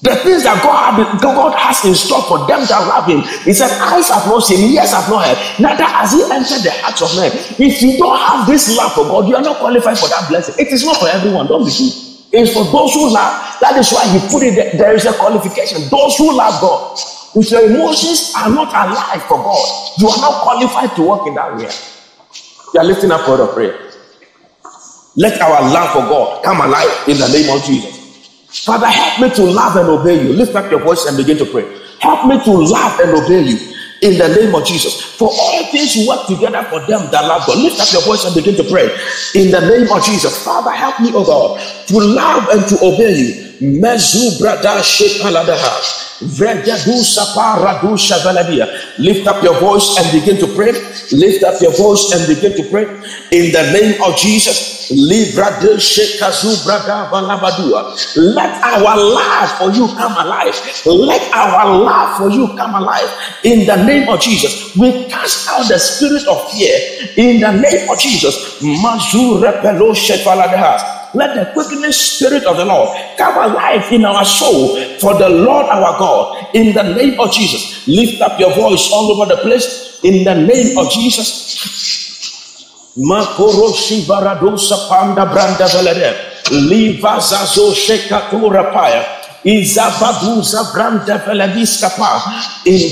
The 0.00 0.16
things 0.24 0.44
that 0.44 0.64
God, 0.64 1.20
God 1.20 1.52
has 1.58 1.84
in 1.84 1.94
store 1.94 2.22
for 2.22 2.38
them 2.48 2.64
that 2.64 2.80
love 2.88 3.04
Him, 3.04 3.20
He 3.44 3.52
said, 3.52 3.68
"Eyes 3.76 4.08
have 4.08 4.24
not 4.32 4.44
seen, 4.44 4.72
ears 4.72 4.92
have 4.92 5.10
not 5.10 5.26
heard, 5.28 5.36
neither 5.60 5.84
has 5.84 6.12
He 6.12 6.22
entered 6.24 6.64
the 6.64 6.72
hearts 6.80 7.02
of 7.02 7.12
men." 7.16 7.32
If 7.60 7.82
you 7.82 7.98
don't 7.98 8.16
have 8.16 8.46
this 8.46 8.74
love 8.76 8.92
for 8.92 9.04
God, 9.04 9.28
you 9.28 9.36
are 9.36 9.42
not 9.42 9.58
qualified 9.58 9.98
for 9.98 10.08
that 10.08 10.24
blessing. 10.28 10.54
It 10.58 10.72
is 10.72 10.84
not 10.86 10.96
for 10.96 11.08
everyone. 11.08 11.48
Don't 11.48 11.64
be 11.64 11.70
fooled. 11.70 12.05
It's 12.36 12.52
for 12.52 12.64
those 12.64 12.92
who 12.92 13.08
love. 13.12 13.56
That 13.60 13.76
is 13.78 13.90
why 13.90 14.04
he 14.12 14.20
put 14.28 14.42
it 14.42 14.54
there. 14.54 14.72
There 14.76 14.94
is 14.94 15.06
a 15.06 15.12
qualification. 15.14 15.88
Those 15.88 16.16
who 16.18 16.36
love 16.36 16.60
God. 16.60 16.98
If 17.34 17.50
your 17.50 17.64
emotions 17.64 18.32
are 18.36 18.50
not 18.50 18.68
alive 18.68 19.22
for 19.24 19.38
God, 19.38 19.92
you 19.98 20.08
are 20.08 20.20
not 20.20 20.42
qualified 20.42 20.94
to 20.96 21.02
walk 21.02 21.26
in 21.26 21.34
that 21.34 21.56
way. 21.56 21.68
You 22.74 22.80
are 22.80 22.84
lifting 22.84 23.10
up 23.10 23.26
word 23.28 23.40
of 23.40 23.54
prayer. 23.54 23.78
Let 25.16 25.40
our 25.40 25.62
love 25.72 25.92
for 25.92 26.00
God 26.00 26.44
come 26.44 26.60
alive 26.60 27.08
in 27.08 27.16
the 27.18 27.28
name 27.28 27.56
of 27.56 27.64
Jesus. 27.64 28.64
Father, 28.64 28.86
help 28.86 29.20
me 29.20 29.34
to 29.36 29.42
love 29.50 29.76
and 29.76 29.88
obey 29.88 30.22
you. 30.22 30.32
Lift 30.34 30.54
up 30.54 30.70
your 30.70 30.80
voice 30.80 31.06
and 31.06 31.16
begin 31.16 31.38
to 31.38 31.46
pray. 31.46 31.64
Help 32.00 32.26
me 32.26 32.42
to 32.44 32.52
love 32.52 33.00
and 33.00 33.10
obey 33.16 33.42
you 33.42 33.75
in 34.06 34.18
the 34.18 34.28
name 34.40 34.54
of 34.54 34.64
Jesus. 34.64 35.02
For 35.02 35.28
all 35.28 35.66
things 35.72 36.06
work 36.06 36.26
together 36.28 36.62
for 36.70 36.80
them 36.86 37.10
that 37.10 37.26
love 37.26 37.46
God. 37.46 37.58
Lift 37.58 37.80
up 37.80 37.92
your 37.92 38.02
voice 38.02 38.24
and 38.24 38.34
begin 38.34 38.54
to 38.56 38.64
pray 38.70 38.86
in 39.34 39.50
the 39.50 39.60
name 39.60 39.90
of 39.90 40.02
Jesus. 40.04 40.44
Father, 40.44 40.70
help 40.70 41.00
me, 41.00 41.10
oh 41.12 41.24
God, 41.24 41.60
to 41.88 41.98
love 41.98 42.48
and 42.50 42.68
to 42.68 42.76
obey 42.84 43.14
you 43.14 43.45
Mezu 43.60 44.38
brada 44.38 44.82
shepaladaha. 44.82 46.06
Lift 48.98 49.26
up 49.26 49.42
your 49.42 49.54
voice 49.60 49.98
and 49.98 50.12
begin 50.12 50.38
to 50.38 50.46
pray. 50.54 50.72
Lift 51.12 51.44
up 51.44 51.60
your 51.60 51.72
voice 51.72 52.10
and 52.12 52.26
begin 52.26 52.56
to 52.56 52.62
pray. 52.70 52.84
In 53.32 53.52
the 53.52 53.70
name 53.72 54.02
of 54.02 54.16
Jesus. 54.16 54.76
Let 54.90 55.36
our 58.62 58.96
love 58.96 59.50
for 59.58 59.70
you 59.72 59.88
come 59.94 60.16
alive. 60.16 60.54
Let 60.86 61.32
our 61.34 61.78
love 61.80 62.16
for 62.16 62.30
you 62.30 62.48
come 62.56 62.74
alive. 62.76 63.10
In 63.44 63.66
the 63.66 63.76
name 63.84 64.08
of 64.08 64.18
Jesus. 64.20 64.74
We 64.76 65.04
cast 65.10 65.48
out 65.50 65.68
the 65.68 65.78
spirit 65.78 66.26
of 66.28 66.50
fear. 66.52 66.78
In 67.16 67.40
the 67.40 67.52
name 67.52 67.90
of 67.90 67.98
Jesus. 67.98 68.62
Mazu 68.62 69.38
repelo 69.42 69.92
shepaladaha. 69.94 70.95
Let 71.14 71.34
the 71.34 71.52
quickening 71.52 71.92
spirit 71.92 72.44
of 72.44 72.56
the 72.56 72.64
Lord 72.64 72.96
come 73.16 73.36
alive 73.36 73.90
in 73.92 74.04
our 74.04 74.24
soul 74.24 74.76
for 74.98 75.14
the 75.18 75.28
Lord 75.28 75.66
our 75.66 75.98
God. 75.98 76.54
In 76.54 76.74
the 76.74 76.82
name 76.82 77.20
of 77.20 77.32
Jesus, 77.32 77.86
lift 77.86 78.20
up 78.22 78.38
your 78.40 78.54
voice 78.54 78.90
all 78.92 79.10
over 79.12 79.26
the 79.34 79.40
place. 79.42 80.00
In 80.02 80.24
the 80.24 80.34
name 80.34 80.78
of 80.78 80.90
Jesus. 80.90 81.56
Makoroshi 82.96 84.06
baradosa 84.06 84.88
panda 84.88 85.26
branda 85.26 85.66
velede. 85.68 86.14
Liva 86.68 87.20
zazo 87.20 87.72
shekatura 87.74 88.72
paya. 88.72 89.04
In 89.44 89.62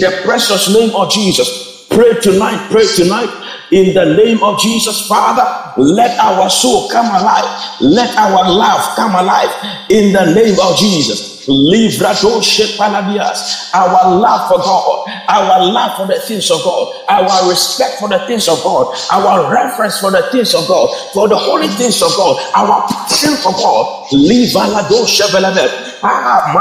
the 0.00 0.20
precious 0.24 0.68
name 0.72 0.94
of 0.94 1.10
Jesus. 1.10 1.86
Pray 1.88 2.14
tonight, 2.20 2.68
pray 2.70 2.86
tonight 2.86 3.44
in 3.72 3.94
the 3.94 4.14
name 4.16 4.42
of 4.42 4.58
Jesus, 4.60 5.06
Father, 5.08 5.44
let 5.82 6.18
our 6.20 6.50
soul 6.50 6.88
come 6.90 7.06
alive. 7.06 7.78
Let 7.80 8.16
our 8.16 8.50
love 8.50 8.96
come 8.96 9.14
alive. 9.14 9.50
In 9.90 10.12
the 10.12 10.34
name 10.34 10.56
of 10.60 10.76
Jesus. 10.78 11.33
Our 13.74 14.18
love 14.20 14.48
for 14.48 14.58
God, 14.58 15.08
our 15.28 15.64
love 15.66 15.96
for 15.96 16.06
the 16.06 16.20
things 16.20 16.50
of 16.50 16.62
God, 16.62 16.94
our 17.08 17.48
respect 17.50 17.98
for 17.98 18.08
the 18.08 18.18
things 18.26 18.48
of 18.48 18.62
God, 18.62 18.94
our 19.10 19.52
reverence 19.52 19.98
for 20.00 20.10
the 20.10 20.22
things 20.30 20.54
of 20.54 20.66
God, 20.68 20.88
for 21.12 21.28
the 21.28 21.36
holy 21.36 21.68
things 21.68 22.02
of 22.02 22.14
God, 22.16 22.36
our 22.54 22.86
passion 22.88 23.34
for 23.42 23.52
God. 23.52 24.06
Ah. 26.06 26.52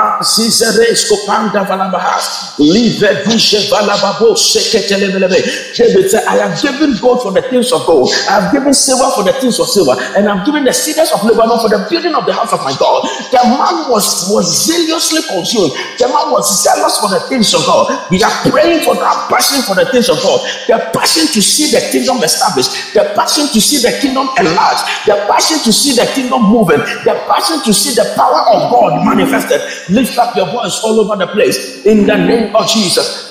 David 5.76 6.10
said, 6.10 6.24
I 6.28 6.38
have 6.38 6.62
given 6.62 6.96
gold 7.02 7.22
for 7.22 7.32
the 7.32 7.42
things 7.42 7.72
of 7.74 7.86
gold. 7.86 8.10
I 8.30 8.40
have 8.40 8.52
given 8.54 8.74
silver 8.74 9.10
for 9.16 9.24
the 9.24 9.34
things 9.42 9.60
of 9.60 9.68
silver. 9.68 9.96
And 10.16 10.30
I'm 10.30 10.46
giving 10.46 10.64
the 10.64 10.72
cedars 10.74 11.12
of 11.12 11.24
Lebanon 11.26 11.60
for 11.60 11.68
the 11.70 11.86
building 11.90 12.16
of 12.16 12.26
the 12.26 12.34
house 12.34 12.54
of 12.54 12.62
my 12.64 12.74
God. 12.80 13.04
The 13.32 13.42
man 13.44 13.92
was, 13.92 14.30
was 14.32 14.48
zealously 14.74 15.22
consumed. 15.30 15.72
The 16.02 16.08
man 16.10 16.34
was 16.34 16.50
zealous 16.64 16.98
for 16.98 17.10
the 17.10 17.22
things 17.30 17.54
of 17.54 17.62
God. 17.66 18.10
We 18.10 18.22
are 18.24 18.34
praying 18.50 18.84
for 18.84 18.96
that 18.96 19.30
passion 19.30 19.62
for 19.64 19.76
the 19.76 19.86
things 19.94 20.10
of 20.10 20.18
God. 20.22 20.42
The 20.68 20.82
passion 20.94 21.30
to 21.30 21.42
see 21.42 21.70
the 21.70 21.82
kingdom 21.94 22.24
established. 22.24 22.94
The 22.94 23.14
passion 23.14 23.48
to 23.54 23.60
see 23.62 23.80
the 23.86 23.94
kingdom 24.02 24.30
enlarged. 24.38 24.84
The 25.06 25.16
passion 25.30 25.60
to 25.64 25.72
see 25.72 25.94
the 25.94 26.06
kingdom 26.14 26.50
moving. 26.50 26.82
The 27.06 27.16
passion 27.30 27.62
to 27.66 27.74
see 27.74 27.94
the 27.94 28.14
power 28.18 28.42
of 28.50 28.72
God 28.72 29.06
manifested. 29.06 29.62
Lift 29.94 30.18
up 30.18 30.36
your 30.36 30.50
voice 30.50 30.82
all 30.84 31.00
over 31.00 31.16
the 31.16 31.28
place 31.32 31.86
in 31.86 32.06
the 32.06 32.18
name 32.18 32.56
of 32.56 32.68
Jesus. 32.68 33.30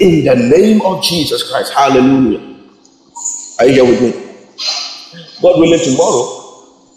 In 0.00 0.24
the 0.24 0.34
name 0.34 0.82
of 0.82 1.02
Jesus 1.02 1.42
Christ. 1.50 1.72
Hallelujah. 1.72 2.40
Are 3.60 3.66
you 3.66 3.72
here 3.72 3.84
with 3.84 4.00
me? 4.02 4.23
God 5.44 5.60
willing, 5.60 5.84
tomorrow 5.84 6.40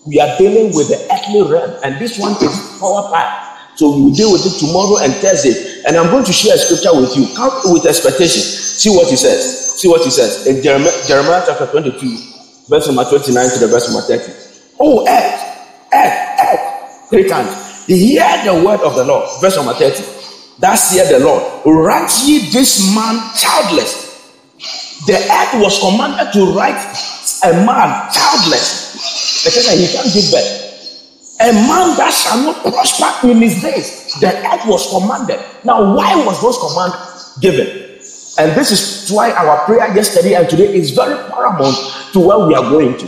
we 0.07 0.23
are 0.23 0.31
dealing 0.39 0.71
with 0.71 0.87
the 0.87 0.95
earthly 1.11 1.43
realm, 1.43 1.75
and 1.83 1.99
this 1.99 2.17
one 2.17 2.31
is 2.39 2.79
power 2.79 3.11
pack. 3.11 3.75
So 3.75 3.93
we 3.93 4.01
will 4.07 4.15
deal 4.15 4.31
with 4.31 4.47
it 4.47 4.57
tomorrow 4.57 5.03
and 5.03 5.13
Thursday. 5.19 5.83
And 5.85 5.97
I'm 5.97 6.09
going 6.09 6.23
to 6.23 6.33
share 6.33 6.55
a 6.55 6.57
scripture 6.57 6.95
with 6.95 7.13
you. 7.15 7.27
Come 7.35 7.51
with 7.65 7.85
expectation. 7.85 8.41
See 8.41 8.89
what 8.89 9.07
he 9.07 9.15
says. 9.15 9.77
See 9.77 9.87
what 9.87 10.01
he 10.01 10.09
says 10.09 10.47
in 10.47 10.63
Jeremiah, 10.63 10.95
Jeremiah 11.05 11.43
chapter 11.45 11.67
22 11.67 12.37
verse 12.67 12.87
number 12.87 13.03
29 13.03 13.49
to 13.51 13.59
the 13.59 13.67
verse 13.67 13.91
number 13.91 14.01
30. 14.07 14.33
Oh, 14.79 15.07
earth, 15.07 15.41
earth, 15.93 16.19
earth, 16.39 17.09
three 17.09 17.27
times. 17.27 17.85
Hear 17.87 18.27
the 18.43 18.63
word 18.65 18.81
of 18.81 18.95
the 18.95 19.05
Lord, 19.05 19.27
verse 19.41 19.55
number 19.55 19.73
30. 19.73 20.03
Thus 20.59 20.93
hear 20.93 21.05
the 21.07 21.23
Lord, 21.23 21.43
write 21.65 22.11
ye 22.25 22.49
this 22.51 22.93
man 22.95 23.19
childless. 23.35 24.07
The 25.07 25.15
earth 25.15 25.61
was 25.61 25.79
commanded 25.79 26.33
to 26.33 26.53
write 26.53 26.81
a 27.43 27.53
man 27.65 28.09
childless. 28.11 28.97
Said 29.47 29.77
he 29.77 29.87
can't 29.87 30.11
give 30.13 30.31
birth. 30.31 30.67
A 31.39 31.53
man 31.53 31.95
that 31.97 32.11
shall 32.11 32.41
not 32.43 32.63
prosper 32.63 33.29
in 33.29 33.37
his 33.41 33.61
days. 33.61 34.19
The 34.19 34.33
earth 34.33 34.65
was 34.65 34.89
commanded. 34.89 35.39
Now, 35.63 35.95
why 35.95 36.15
was 36.25 36.41
those 36.41 36.57
command 36.57 36.93
given? 37.41 37.67
And 38.39 38.53
this 38.57 38.71
is 38.71 39.09
why 39.11 39.31
our 39.31 39.65
prayer 39.65 39.93
yesterday 39.95 40.33
and 40.33 40.49
today 40.49 40.73
is 40.75 40.91
very 40.91 41.15
paramount 41.29 41.77
to 42.13 42.19
where 42.19 42.39
we 42.47 42.55
are 42.55 42.69
going 42.69 42.97
to. 42.97 43.07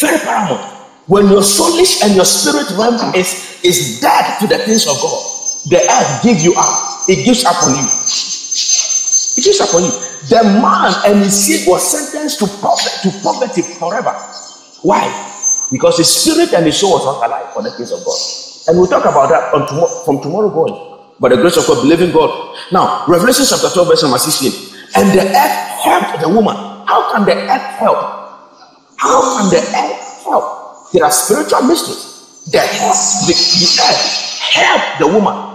Very 0.00 0.18
paramount. 0.18 0.78
When 1.06 1.28
your 1.28 1.42
soulish 1.42 2.02
and 2.04 2.14
your 2.14 2.24
spirit 2.24 2.70
realm 2.76 3.14
is, 3.14 3.62
is 3.62 4.00
dead 4.00 4.38
to 4.40 4.46
the 4.46 4.58
things 4.58 4.86
of 4.86 5.00
God, 5.00 5.22
the 5.70 5.78
earth 5.78 6.22
gives 6.22 6.44
you 6.44 6.54
up. 6.56 7.08
It 7.08 7.24
gives 7.24 7.44
up 7.44 7.56
on 7.62 7.74
you. 7.74 7.86
It 7.86 9.44
gives 9.44 9.60
up 9.60 9.74
on 9.74 9.84
you. 9.84 10.07
The 10.28 10.42
man 10.42 10.92
and 11.06 11.22
his 11.22 11.34
seed 11.34 11.68
was 11.68 11.82
sentenced 11.86 12.38
to 12.40 12.46
poverty, 12.60 12.90
to 13.06 13.10
poverty 13.22 13.62
forever. 13.62 14.12
Why? 14.82 15.06
Because 15.70 15.98
his 15.98 16.08
spirit 16.08 16.52
and 16.54 16.66
his 16.66 16.78
soul 16.78 16.92
was 16.98 17.04
not 17.04 17.26
alive 17.26 17.52
for 17.52 17.62
the 17.62 17.70
things 17.70 17.92
of 17.92 18.04
God. 18.04 18.18
And 18.68 18.78
we'll 18.78 18.88
talk 18.88 19.04
about 19.04 19.28
that 19.30 19.50
tomorrow, 19.68 20.04
from 20.04 20.20
tomorrow 20.20 20.50
going 20.50 20.74
by 21.20 21.28
the 21.30 21.36
grace 21.36 21.56
of 21.56 21.66
God, 21.66 21.82
believing 21.82 22.12
God. 22.12 22.56
Now, 22.72 23.04
Revelation 23.06 23.44
chapter 23.48 23.68
12, 23.68 23.88
verse 23.88 24.02
number 24.02 24.18
16. 24.18 24.52
And 24.96 25.08
the 25.18 25.24
earth 25.24 25.58
helped 25.82 26.20
the 26.20 26.28
woman. 26.28 26.56
How 26.86 27.12
can 27.12 27.24
the 27.24 27.34
earth 27.36 27.68
help? 27.78 27.98
How 28.96 29.38
can 29.38 29.50
the 29.50 29.60
earth 29.60 30.24
help? 30.24 30.90
There 30.92 31.04
are 31.04 31.10
spiritual 31.10 31.62
mysteries. 31.62 32.44
The 32.50 32.60
the, 33.28 33.34
the 33.34 33.68
earth 33.88 34.04
help 34.40 34.82
the 34.98 35.06
woman. 35.06 35.47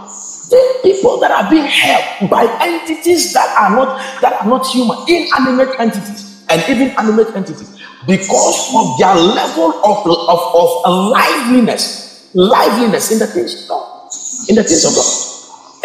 People 0.84 1.20
that 1.20 1.32
are 1.32 1.50
being 1.50 1.66
helped 1.66 2.30
by 2.30 2.44
entities 2.62 3.34
that 3.34 3.48
are 3.58 3.76
not 3.76 4.22
that 4.22 4.42
are 4.42 4.48
not 4.48 4.66
human, 4.68 4.98
inanimate 5.08 5.80
entities, 5.80 6.46
and 6.50 6.62
even 6.70 6.90
animate 6.98 7.36
entities, 7.36 7.82
because 8.06 8.70
of 8.76 8.98
their 9.00 9.16
level 9.16 9.72
of, 9.84 10.06
of, 10.06 10.56
of 10.56 11.10
liveliness, 11.10 12.30
liveliness 12.34 13.12
in 13.12 13.20
the 13.20 13.28
things 13.28 13.64
of 13.64 13.70
God, 13.70 14.12
in 14.50 14.56
the 14.56 14.64
things 14.64 14.86
of 14.86 14.94
God. 14.94 15.34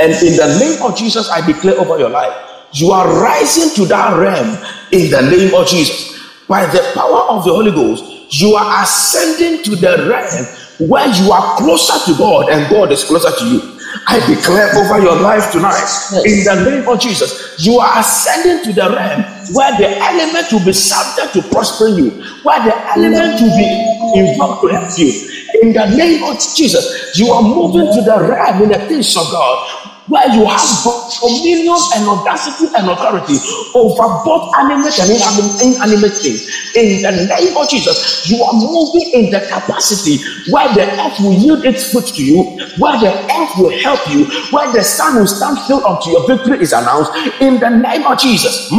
And 0.01 0.13
in 0.23 0.37
the 0.37 0.59
name 0.61 0.83
of 0.83 0.97
Jesus, 0.97 1.29
I 1.31 1.45
declare 1.47 1.79
over 1.79 1.99
your 1.99 2.11
life, 2.11 2.35
you 2.73 2.91
are 2.91 3.09
rising 3.23 3.75
to 3.77 3.87
that 3.87 4.17
realm 4.19 4.49
in 4.93 5.11
the 5.11 5.23
name 5.23 5.55
of 5.55 5.67
Jesus. 5.67 6.19
By 6.47 6.67
the 6.67 6.93
power 6.95 7.23
of 7.31 7.45
the 7.45 7.53
Holy 7.53 7.71
Ghost, 7.71 8.05
you 8.41 8.55
are 8.55 8.83
ascending 8.83 9.63
to 9.65 9.77
the 9.77 10.09
realm 10.09 10.89
where 10.89 11.09
you 11.09 11.33
are 11.33 11.57
closer 11.57 12.13
to 12.13 12.19
God 12.19 12.49
and 12.51 12.69
God 12.71 12.93
is 12.93 13.05
closer 13.05 13.31
to 13.31 13.45
you. 13.47 13.78
I 14.07 14.21
declare 14.27 14.75
over 14.77 15.01
your 15.01 15.21
life 15.21 15.53
tonight, 15.53 15.89
in 16.25 16.45
the 16.45 16.71
name 16.71 16.89
of 16.89 17.01
Jesus, 17.01 17.57
you 17.59 17.79
are 17.79 17.99
ascending 18.01 18.65
to 18.65 18.73
the 18.73 18.89
realm 18.91 19.23
where 19.55 19.77
the 19.79 19.99
element 19.99 20.53
will 20.53 20.65
be 20.65 20.73
subject 20.73 21.33
to 21.35 21.43
prosper 21.51 21.89
you, 21.89 22.11
where 22.43 22.63
the 22.65 22.75
element 22.93 23.41
will 23.41 23.57
be 23.57 23.69
involved 24.21 24.63
to 24.63 24.69
help 24.69 24.99
you. 24.99 25.13
In 25.63 25.73
the 25.73 25.97
name 25.97 26.25
of 26.25 26.39
Jesus, 26.55 27.17
you 27.19 27.31
are 27.33 27.43
moving 27.43 27.93
to 27.93 28.03
the 28.03 28.29
realm 28.29 28.63
in 28.63 28.69
the 28.71 28.79
things 28.87 29.17
of 29.17 29.31
God 29.31 29.88
where 30.09 30.27
you 30.33 30.45
have 30.45 30.65
dominion 31.21 31.77
and 31.95 32.09
audacity 32.09 32.73
and 32.77 32.89
authority 32.89 33.37
over 33.75 34.07
both 34.25 34.55
animate 34.57 34.99
and 34.99 35.11
inanimate 35.63 36.17
things. 36.17 36.49
In 36.75 37.03
the 37.03 37.27
name 37.29 37.57
of 37.57 37.69
Jesus, 37.69 38.29
you 38.29 38.43
are 38.43 38.55
moving 38.55 39.11
in 39.13 39.31
the 39.31 39.41
capacity 39.41 40.19
where 40.51 40.69
the 40.75 40.89
earth 41.01 41.21
will 41.21 41.33
yield 41.33 41.65
its 41.65 41.93
fruit 41.93 42.07
to 42.07 42.25
you, 42.25 42.43
where 42.79 42.99
the 43.01 43.13
earth 43.13 43.53
will 43.59 43.77
help 43.81 44.01
you, 44.11 44.25
where 44.51 44.73
the 44.73 44.83
sun 44.83 45.17
will 45.17 45.27
stand 45.27 45.59
still 45.59 45.85
until 45.85 46.13
your 46.13 46.27
victory 46.27 46.61
is 46.61 46.73
announced. 46.73 47.13
In 47.41 47.61
the 47.61 47.69
name 47.69 48.07
of 48.07 48.19
Jesus, 48.19 48.73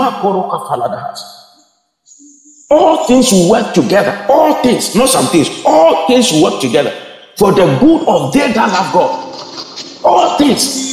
all 2.72 3.08
things 3.08 3.32
will 3.32 3.50
work 3.50 3.74
together. 3.74 4.26
All 4.30 4.62
things, 4.62 4.96
not 4.96 5.10
some 5.10 5.26
things, 5.28 5.50
all 5.66 6.08
things 6.08 6.32
will 6.32 6.44
work 6.44 6.62
together 6.62 6.94
for 7.36 7.52
the 7.52 7.66
good 7.80 8.08
of 8.08 8.34
they 8.34 8.52
that 8.52 8.70
love 8.72 8.94
God. 8.94 9.26
All 10.04 10.38
things 10.38 10.89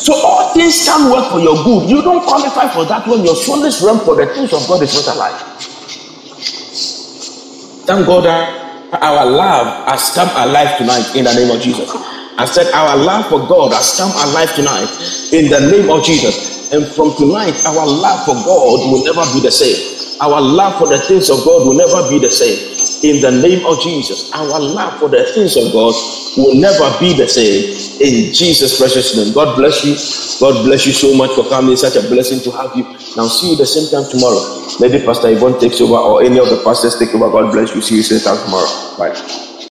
so 0.00 0.14
all 0.16 0.54
things 0.54 0.84
can 0.88 1.12
work 1.12 1.28
for 1.30 1.40
your 1.40 1.60
good. 1.62 1.90
You 1.90 2.00
don't 2.00 2.24
qualify 2.24 2.72
for 2.72 2.86
that 2.86 3.06
when 3.06 3.20
your 3.22 3.36
is 3.36 3.82
realm 3.84 4.00
for 4.00 4.16
the 4.16 4.26
things 4.32 4.52
of 4.52 4.66
God 4.66 4.82
is 4.82 4.96
not 4.96 5.14
alive. 5.14 5.36
Thank 7.84 8.06
God 8.06 8.24
that 8.24 8.48
our 9.02 9.26
love 9.28 9.86
has 9.88 10.14
come 10.14 10.30
alive 10.40 10.78
tonight 10.78 11.04
in 11.14 11.24
the 11.24 11.34
name 11.34 11.50
of 11.54 11.60
Jesus. 11.60 11.90
I 12.40 12.46
said 12.46 12.72
our 12.72 12.96
love 12.96 13.28
for 13.28 13.44
God 13.46 13.72
has 13.76 13.92
come 14.00 14.10
alive 14.30 14.48
tonight 14.56 14.88
in 15.36 15.50
the 15.52 15.60
name 15.68 15.90
of 15.90 16.02
Jesus. 16.02 16.72
And 16.72 16.86
from 16.86 17.12
tonight, 17.16 17.52
our 17.66 17.84
love 17.84 18.24
for 18.24 18.34
God 18.40 18.88
will 18.88 19.04
never 19.04 19.20
be 19.34 19.40
the 19.44 19.50
same. 19.52 19.76
Our 20.22 20.40
love 20.40 20.78
for 20.78 20.88
the 20.88 20.98
things 20.98 21.28
of 21.28 21.44
God 21.44 21.66
will 21.66 21.74
never 21.76 22.08
be 22.08 22.18
the 22.18 22.30
same. 22.30 22.79
In 23.02 23.22
the 23.22 23.30
name 23.30 23.64
of 23.64 23.80
Jesus, 23.80 24.30
our 24.32 24.60
love 24.60 25.00
for 25.00 25.08
the 25.08 25.24
things 25.32 25.56
of 25.56 25.72
God 25.72 25.94
will 26.36 26.54
never 26.54 26.84
be 27.00 27.16
the 27.16 27.26
same. 27.28 27.72
In 28.00 28.32
Jesus' 28.32 28.78
precious 28.78 29.16
name. 29.16 29.32
God 29.32 29.56
bless 29.56 29.84
you. 29.84 29.96
God 30.40 30.64
bless 30.64 30.86
you 30.86 30.92
so 30.92 31.14
much 31.16 31.32
for 31.32 31.48
coming. 31.48 31.72
It's 31.72 31.80
such 31.80 31.96
a 31.96 32.06
blessing 32.08 32.40
to 32.40 32.50
have 32.52 32.76
you. 32.76 32.84
Now, 33.16 33.24
see 33.26 33.52
you 33.52 33.56
the 33.56 33.66
same 33.66 33.88
time 33.90 34.08
tomorrow. 34.10 34.68
Maybe 34.80 35.04
Pastor 35.04 35.28
Yvonne 35.30 35.58
takes 35.58 35.80
over 35.80 35.96
or 35.96 36.22
any 36.22 36.38
of 36.38 36.48
the 36.50 36.62
pastors 36.62 36.98
take 36.98 37.14
over. 37.14 37.30
God 37.30 37.52
bless 37.52 37.74
you. 37.74 37.80
See 37.80 37.96
you 37.96 38.02
same 38.02 38.20
time 38.20 38.42
tomorrow. 38.44 38.68
Bye. 38.98 39.48